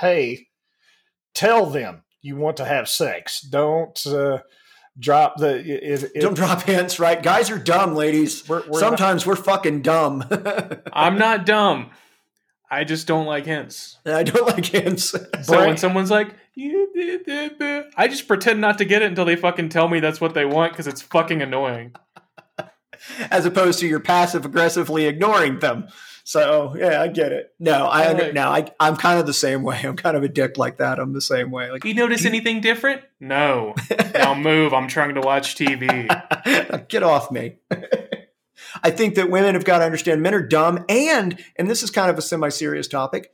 [0.00, 0.46] hey
[1.34, 4.38] tell them you want to have sex don't uh
[4.98, 7.22] drop the if, if Don't drop hints, right?
[7.22, 8.48] Guys are dumb, ladies.
[8.48, 10.24] we're, we're Sometimes we're fucking dumb.
[10.92, 11.90] I'm not dumb.
[12.70, 13.98] I just don't like hints.
[14.04, 15.04] I don't like hints.
[15.04, 19.02] So Brain- when someone's like, "You did it, boo," I just pretend not to get
[19.02, 21.94] it until they fucking tell me that's what they want because it's fucking annoying.
[23.30, 25.86] as opposed to you're passive aggressively ignoring them.
[26.26, 27.54] So yeah, I get it.
[27.60, 29.80] No, I under, no, I I'm kind of the same way.
[29.84, 30.98] I'm kind of a dick like that.
[30.98, 31.70] I'm the same way.
[31.70, 33.02] Like You notice anything different?
[33.20, 33.76] No.
[34.12, 34.74] now move.
[34.74, 36.08] I'm trying to watch TV.
[36.88, 37.58] get off me.
[38.82, 41.92] I think that women have got to understand men are dumb, and and this is
[41.92, 43.30] kind of a semi-serious topic.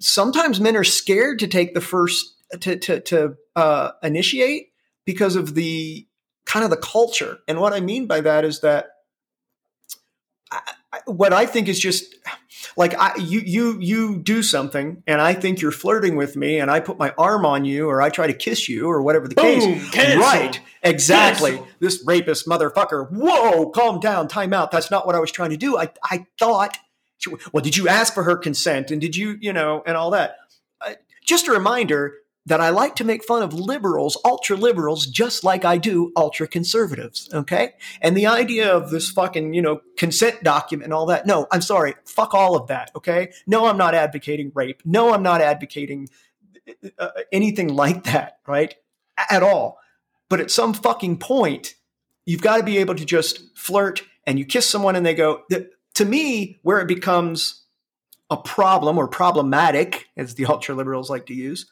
[0.00, 4.72] Sometimes men are scared to take the first to to to uh, initiate
[5.04, 6.08] because of the
[6.46, 7.40] kind of the culture.
[7.46, 8.86] And what I mean by that is that
[10.50, 10.62] I,
[11.06, 12.14] what I think is just
[12.76, 16.70] like I, you you you do something, and I think you're flirting with me, and
[16.70, 19.34] I put my arm on you, or I try to kiss you, or whatever the
[19.34, 19.64] case.
[19.64, 19.80] Boom.
[19.90, 20.20] Cancel.
[20.20, 20.60] Right.
[20.82, 21.52] Exactly.
[21.52, 21.68] Cancel.
[21.78, 23.10] This rapist motherfucker.
[23.10, 24.70] Whoa, calm down, time out.
[24.70, 25.78] That's not what I was trying to do.
[25.78, 26.76] I, I thought,
[27.52, 28.90] well, did you ask for her consent?
[28.90, 30.36] And did you, you know, and all that?
[30.80, 32.14] Uh, just a reminder
[32.46, 36.48] that I like to make fun of liberals, ultra liberals, just like I do ultra
[36.48, 37.28] conservatives.
[37.32, 37.74] Okay.
[38.00, 41.26] And the idea of this fucking, you know, consent document and all that.
[41.26, 41.94] No, I'm sorry.
[42.06, 42.90] Fuck all of that.
[42.96, 43.32] Okay.
[43.46, 44.82] No, I'm not advocating rape.
[44.84, 46.08] No, I'm not advocating
[46.98, 48.38] uh, anything like that.
[48.46, 48.74] Right.
[49.18, 49.78] A- At all.
[50.28, 51.74] But at some fucking point,
[52.24, 55.42] you've got to be able to just flirt and you kiss someone and they go,
[55.94, 57.64] to me, where it becomes
[58.30, 61.66] a problem or problematic, as the ultra liberals like to use,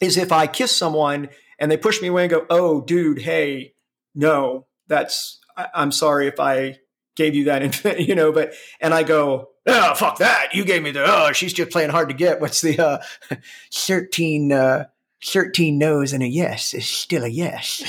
[0.00, 1.28] is if I kiss someone
[1.58, 3.74] and they push me away and go, oh, dude, hey,
[4.14, 6.78] no, that's, I- I'm sorry if I
[7.16, 10.54] gave you that, you know, but, and I go, oh, fuck that.
[10.54, 12.40] You gave me the, oh, she's just playing hard to get.
[12.40, 12.98] What's the, uh,
[13.74, 14.84] 13, uh,
[15.24, 17.82] 13 no's and a yes is still a yes.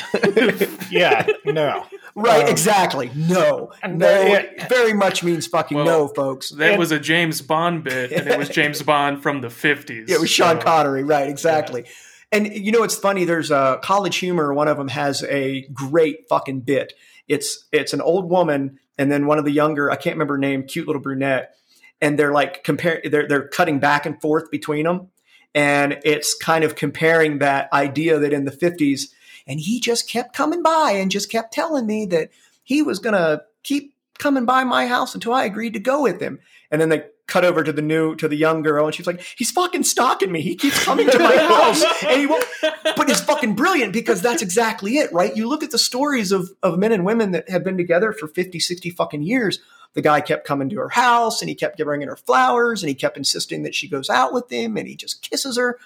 [0.91, 1.85] yeah no
[2.15, 3.11] right, Um, exactly.
[3.15, 3.71] No.
[3.87, 6.49] No, it very much means fucking Well, no, folks.
[6.51, 10.07] That And- was a James Bond bit, and it was James Bond from the 50s.
[10.09, 11.29] Yeah, it was Sean so- Connery, right?
[11.29, 11.85] Exactly.
[12.31, 13.25] And you know, it's funny.
[13.25, 14.53] There's a College Humor.
[14.53, 16.93] One of them has a great fucking bit.
[17.27, 19.89] It's it's an old woman, and then one of the younger.
[19.89, 20.63] I can't remember her name.
[20.63, 21.55] Cute little brunette,
[22.01, 23.01] and they're like compare.
[23.03, 25.07] They're they're cutting back and forth between them,
[25.55, 29.07] and it's kind of comparing that idea that in the '50s,
[29.49, 32.29] and he just kept coming by and just kept telling me that
[32.63, 36.39] he was gonna keep coming by my house until I agreed to go with him.
[36.69, 39.21] And then they cut over to the new to the young girl and she's like
[39.37, 40.41] he's fucking stalking me.
[40.41, 44.43] He keeps coming to my house and he won't but it's fucking brilliant because that's
[44.43, 45.35] exactly it right?
[45.35, 48.27] You look at the stories of of men and women that have been together for
[48.27, 49.59] 50 60 fucking years.
[49.95, 52.95] The guy kept coming to her house and he kept bringing her flowers and he
[52.95, 55.79] kept insisting that she goes out with him and he just kisses her.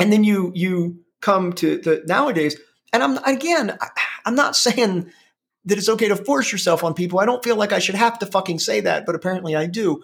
[0.00, 2.60] And then you you come to the nowadays
[2.92, 3.88] and i'm again I,
[4.26, 5.10] i'm not saying
[5.64, 7.20] that it's okay to force yourself on people.
[7.20, 10.02] I don't feel like I should have to fucking say that, but apparently I do.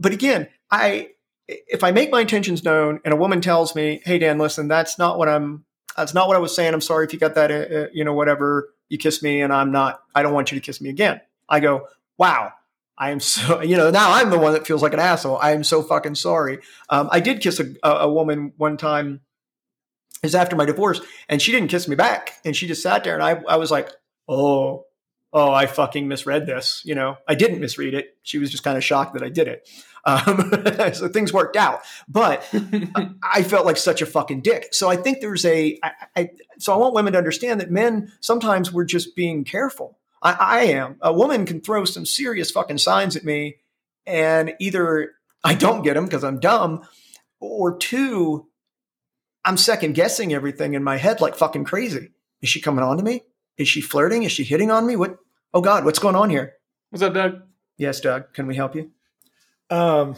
[0.00, 1.10] But again, I
[1.48, 4.98] if I make my intentions known and a woman tells me, "Hey Dan, listen, that's
[4.98, 5.64] not what I'm
[5.96, 6.74] that's not what I was saying.
[6.74, 8.72] I'm sorry if you got that uh, uh you know whatever.
[8.88, 11.60] You kissed me and I'm not I don't want you to kiss me again." I
[11.60, 11.88] go,
[12.18, 12.52] "Wow,
[12.98, 15.38] I am so, you know, now I'm the one that feels like an asshole.
[15.38, 16.60] I am so fucking sorry.
[16.88, 19.20] Um, I did kiss a, a, woman one time.
[20.22, 23.14] Was after my divorce, and she didn't kiss me back, and she just sat there,
[23.14, 23.90] and I, I was like,
[24.28, 24.86] oh,
[25.32, 26.82] oh, I fucking misread this.
[26.84, 28.16] You know, I didn't misread it.
[28.22, 29.68] She was just kind of shocked that I did it.
[30.08, 30.52] Um,
[30.92, 32.48] so things worked out, but
[33.24, 34.72] I felt like such a fucking dick.
[34.72, 35.80] So I think there's a.
[35.82, 39.98] I, I, so I want women to understand that men sometimes we're just being careful.
[40.22, 40.94] I, I am.
[41.00, 43.56] A woman can throw some serious fucking signs at me,
[44.06, 45.10] and either
[45.42, 46.86] I don't get them because I'm dumb,
[47.40, 48.46] or two,
[49.46, 52.10] I'm second guessing everything in my head like fucking crazy.
[52.42, 53.22] Is she coming on to me?
[53.56, 54.24] Is she flirting?
[54.24, 54.96] Is she hitting on me?
[54.96, 55.18] What?
[55.54, 56.54] Oh God, what's going on here?
[56.90, 57.42] What's up, Doug?
[57.78, 58.32] Yes, Doug.
[58.34, 58.90] Can we help you?
[59.70, 60.16] Um,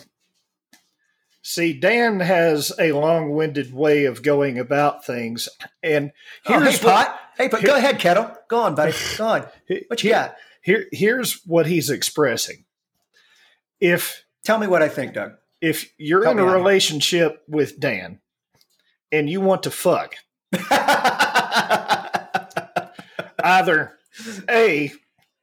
[1.43, 5.49] see, Dan has a long-winded way of going about things,
[5.83, 6.11] and
[6.45, 7.21] here's oh, hey, what, pot.
[7.37, 8.35] Hey, but here, go ahead, kettle.
[8.49, 8.93] Go on, buddy.
[9.19, 9.47] Go on.
[9.89, 10.37] What you got?
[10.63, 12.65] Here, here's what he's expressing.
[13.79, 15.35] If tell me what I think, Doug.
[15.61, 18.21] If you're Help in a relationship with Dan
[19.13, 20.15] and you want to fuck,
[23.43, 23.99] either
[24.49, 24.93] a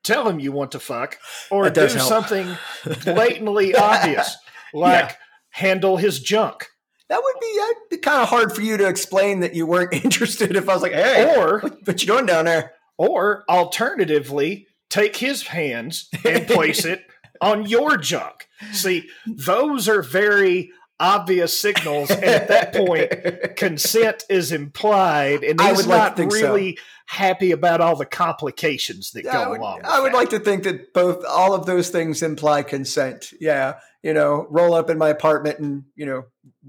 [0.03, 1.17] tell him you want to fuck
[1.49, 1.91] or do help.
[1.91, 2.57] something
[3.03, 4.37] blatantly obvious
[4.73, 5.15] like yeah.
[5.49, 6.67] handle his junk
[7.07, 9.93] that would be, that'd be kind of hard for you to explain that you weren't
[10.05, 15.17] interested if i was like hey or what you doing down there or alternatively take
[15.17, 17.03] his hands and place it
[17.41, 24.51] on your junk see those are very obvious signals and at that point consent is
[24.51, 29.59] implied and he's not like really so happy about all the complications that go would,
[29.59, 29.81] along.
[29.83, 30.17] I would that.
[30.17, 33.33] like to think that both all of those things imply consent.
[33.39, 36.25] Yeah, you know, roll up in my apartment and you know,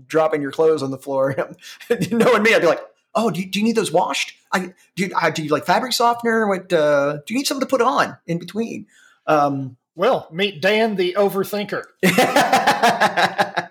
[0.07, 1.35] dropping your clothes on the floor.
[2.11, 2.83] Knowing me, I'd be like,
[3.15, 4.35] "Oh, do you, do you need those washed?
[4.53, 5.07] I do.
[5.07, 6.47] You, do you like fabric softener?
[6.47, 8.87] What uh, do you need something to put on in between?"
[9.27, 11.85] Um, well, meet Dan, the overthinker.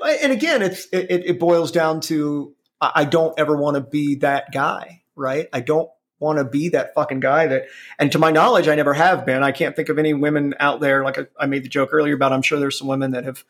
[0.00, 4.52] and again, it's it, it boils down to I don't ever want to be that
[4.52, 5.48] guy right?
[5.52, 7.66] I don't want to be that fucking guy that,
[7.98, 9.42] and to my knowledge, I never have been.
[9.42, 11.04] I can't think of any women out there.
[11.04, 13.44] Like I, made the joke earlier about, I'm sure there's some women that have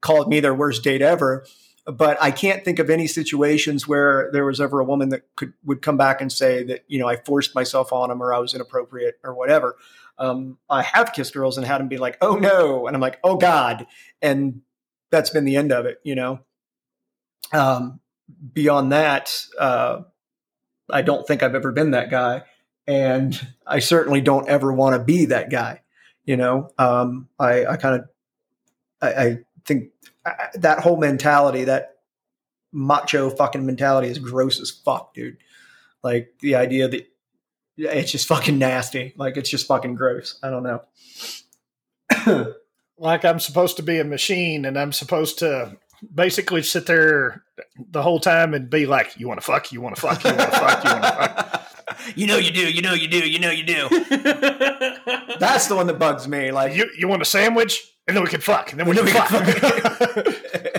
[0.00, 1.44] called me their worst date ever,
[1.84, 5.54] but I can't think of any situations where there was ever a woman that could
[5.64, 8.38] would come back and say that you know I forced myself on them or I
[8.38, 9.76] was inappropriate or whatever.
[10.18, 13.18] Um, I have kissed girls and had them be like, "Oh no," and I'm like,
[13.24, 13.86] "Oh God,"
[14.20, 14.60] and
[15.10, 16.00] that's been the end of it.
[16.04, 16.40] You know.
[17.52, 18.00] Um,
[18.52, 20.02] beyond that, uh,
[20.90, 22.42] I don't think I've ever been that guy.
[22.86, 25.82] And I certainly don't ever want to be that guy.
[26.24, 28.08] You know, um, I, I kind of,
[29.00, 29.90] I, I, think
[30.54, 31.96] that whole mentality, that
[32.72, 35.38] macho fucking mentality is gross as fuck, dude.
[36.02, 37.06] Like the idea that
[37.76, 39.14] it's just fucking nasty.
[39.16, 40.38] Like it's just fucking gross.
[40.42, 40.82] I don't know.
[42.98, 45.76] like I'm supposed to be a machine and I'm supposed to
[46.14, 47.42] basically sit there
[47.90, 49.72] the whole time and be like, "You want to fuck?
[49.72, 50.24] You want to fuck?
[50.24, 50.84] You want to fuck?
[50.84, 51.64] You want to fuck?"
[52.14, 52.70] You know you do.
[52.70, 53.28] You know you do.
[53.28, 53.88] You know you do.
[55.38, 56.52] That's the one that bugs me.
[56.52, 59.06] Like you, you want a sandwich, and then we can fuck, and then we, can,
[59.06, 59.28] fuck.
[59.28, 60.26] fuck.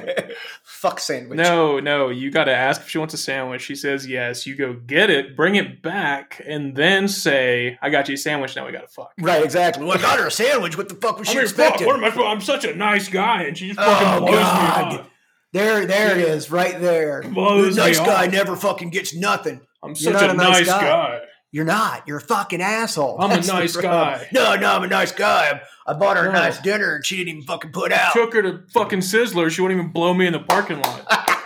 [0.79, 1.37] fuck sandwich.
[1.37, 2.09] No, no.
[2.09, 3.61] You got to ask if she wants a sandwich.
[3.61, 4.47] She says yes.
[4.47, 8.55] You go get it, bring it back, and then say, "I got you a sandwich.
[8.55, 9.43] Now we got to fuck." Right.
[9.43, 9.85] Exactly.
[9.85, 10.77] Well, I got her a sandwich.
[10.77, 11.87] What the fuck was I she mean, expecting?
[11.87, 12.31] Fuck, what am I?
[12.31, 14.93] I'm such a nice guy, and she just fucking oh, blows God.
[14.93, 15.09] me off.
[15.51, 17.23] There, there it is, right there.
[17.23, 18.31] Blows the nice guy off.
[18.31, 19.61] never fucking gets nothing.
[19.81, 20.81] I'm such a, a, nice, guy.
[20.81, 21.19] guy.
[21.51, 22.07] You're not.
[22.07, 23.19] You're a fucking asshole.
[23.19, 24.27] I'm That's a nice guy.
[24.31, 25.61] No, no, I'm a nice guy.
[25.87, 26.29] I bought her no.
[26.29, 28.13] a nice dinner and she didn't even fucking put out.
[28.13, 29.49] Took her to fucking Sizzler.
[29.49, 31.07] She wouldn't even blow me in the parking lot.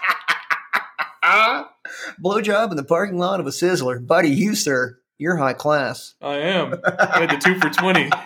[2.22, 4.06] Blowjob in the parking lot of a Sizzler.
[4.06, 6.16] Buddy, you, sir, you're high class.
[6.22, 6.76] I am.
[6.86, 8.10] I had the two for 20.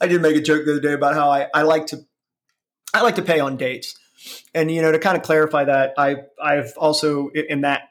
[0.00, 2.04] I did make a joke the other day about how I, I like to
[2.94, 3.96] I like to pay on dates.
[4.54, 7.82] And you know, to kind of clarify that, I I've also in that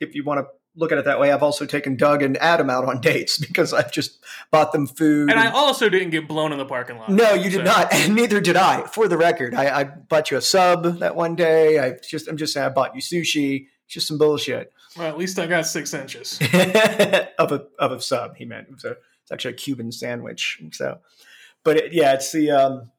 [0.00, 0.46] if you want to
[0.78, 3.72] look at it that way, I've also taken Doug and Adam out on dates because
[3.72, 5.30] I've just bought them food.
[5.30, 7.10] And, and I also didn't get blown in the parking lot.
[7.10, 8.86] No, you did not, and neither did I.
[8.86, 11.78] For the record, I, I, bought you a sub that one day.
[11.78, 13.66] I just, I'm just saying, I bought you sushi.
[13.88, 14.72] Just some bullshit.
[14.98, 16.38] Well, at least I got six inches
[17.38, 18.36] of a of a sub.
[18.36, 20.60] He meant it was a, it's actually a Cuban sandwich.
[20.72, 20.98] So,
[21.64, 22.50] but it, yeah, it's the.
[22.50, 22.90] Um,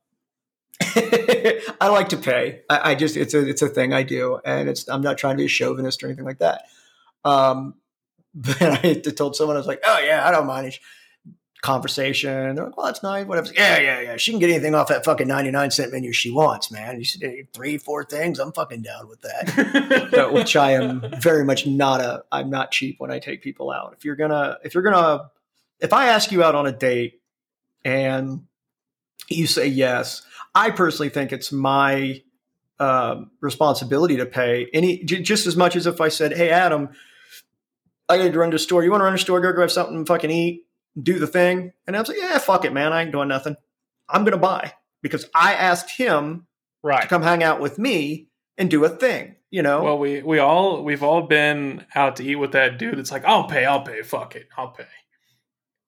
[1.81, 2.61] I like to pay.
[2.69, 5.35] I, I, just it's a it's a thing I do, and it's I'm not trying
[5.35, 6.63] to be a chauvinist or anything like that.
[7.25, 7.75] Um,
[8.35, 10.79] but I told someone I was like, oh yeah, I don't mind it.
[11.61, 12.55] Conversation.
[12.55, 13.25] They're like, well, that's nice.
[13.25, 13.49] Whatever.
[13.53, 14.17] Yeah, yeah, yeah.
[14.17, 16.97] She can get anything off that fucking 99 cent menu she wants, man.
[16.97, 18.39] You said three, four things.
[18.39, 20.29] I'm fucking down with that.
[20.33, 23.93] which I am very much not a, I'm not cheap when I take people out.
[23.97, 25.31] If you're gonna, if you're gonna,
[25.81, 27.21] if I ask you out on a date
[27.83, 28.45] and
[29.27, 30.21] you say yes,
[30.55, 32.21] I personally think it's my
[32.79, 36.89] um, responsibility to pay any just as much as if I said, "Hey, Adam,
[38.09, 38.83] I need to run to the store.
[38.83, 39.39] You want to run to the store?
[39.39, 40.65] Go grab something, fucking eat,
[41.01, 42.91] do the thing." And I was like, "Yeah, fuck it, man.
[42.91, 43.55] I ain't doing nothing.
[44.09, 46.47] I'm gonna buy because I asked him
[46.83, 47.03] right.
[47.03, 49.83] to come hang out with me and do a thing." You know.
[49.83, 52.99] Well, we we all we've all been out to eat with that dude.
[52.99, 53.65] It's like, "I'll pay.
[53.65, 54.01] I'll pay.
[54.01, 54.47] Fuck it.
[54.57, 54.85] I'll pay."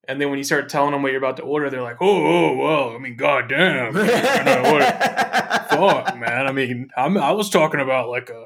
[0.08, 2.26] And then when you start telling them what you're about to order, they're like, "Oh,
[2.26, 3.92] oh well, I mean, goddamn,
[5.70, 6.46] fuck, man.
[6.46, 8.44] I mean, I'm, I was talking about like a,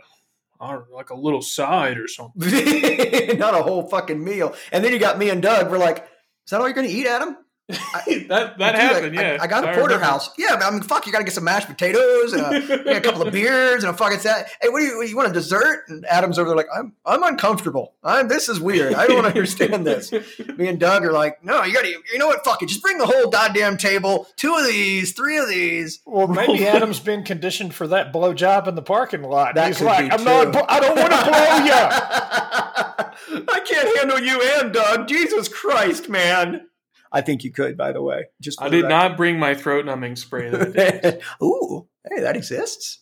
[0.61, 4.84] I don't know, like a little side or something, not a whole fucking meal." And
[4.84, 5.70] then you got me and Doug.
[5.70, 7.36] We're like, "Is that all you're going to eat, Adam?"
[7.68, 9.38] I, that that happened, I, yeah.
[9.40, 10.30] I, I got a porterhouse.
[10.38, 13.22] Yeah, I mean, fuck, you got to get some mashed potatoes and a, a couple
[13.22, 14.50] of beers and a fucking set.
[14.60, 15.84] Hey, what do you you want a dessert?
[15.88, 17.94] And Adam's over there like, I'm I'm uncomfortable.
[18.04, 18.94] I'm this is weird.
[18.94, 20.12] I don't understand this.
[20.12, 21.88] Me and Doug are like, no, you got to.
[21.88, 22.44] You know what?
[22.44, 22.68] Fuck it.
[22.68, 24.28] Just bring the whole goddamn table.
[24.36, 26.00] Two of these, three of these.
[26.06, 29.56] Well, maybe Adam's been conditioned for that blow job in the parking lot.
[29.56, 30.24] That He's like, I'm too.
[30.24, 30.70] not.
[30.70, 33.42] I don't want to blow you.
[33.48, 35.08] I can't handle you and Doug.
[35.08, 36.68] Jesus Christ, man.
[37.16, 38.26] I think you could, by the way.
[38.42, 38.88] Just I did record.
[38.90, 40.50] not bring my throat numbing spray.
[40.50, 42.98] That Ooh, hey, that exists.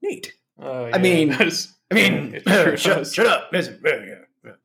[0.00, 0.34] Neat.
[0.62, 1.50] Uh, yeah, I mean, I
[1.92, 3.52] mean, shut, shut, up,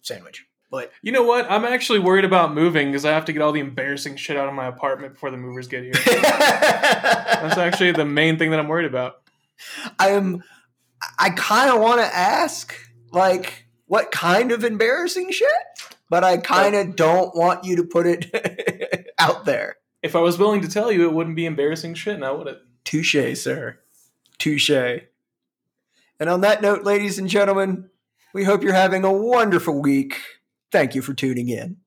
[0.03, 0.45] sandwich.
[0.69, 1.49] But you know what?
[1.49, 4.47] I'm actually worried about moving because I have to get all the embarrassing shit out
[4.47, 5.93] of my apartment before the movers get here.
[5.93, 9.23] That's actually the main thing that I'm worried about.
[9.97, 10.43] I'm.
[11.17, 12.75] I kind of want to ask,
[13.11, 15.49] like, what kind of embarrassing shit?
[16.11, 19.77] But I kind of don't want you to put it out there.
[20.03, 22.57] If I was willing to tell you, it wouldn't be embarrassing shit, now would it?
[22.83, 23.79] Touche, sir.
[24.37, 24.69] Touche.
[24.69, 27.89] And on that note, ladies and gentlemen,
[28.33, 30.19] we hope you're having a wonderful week.
[30.69, 31.77] Thank you for tuning in.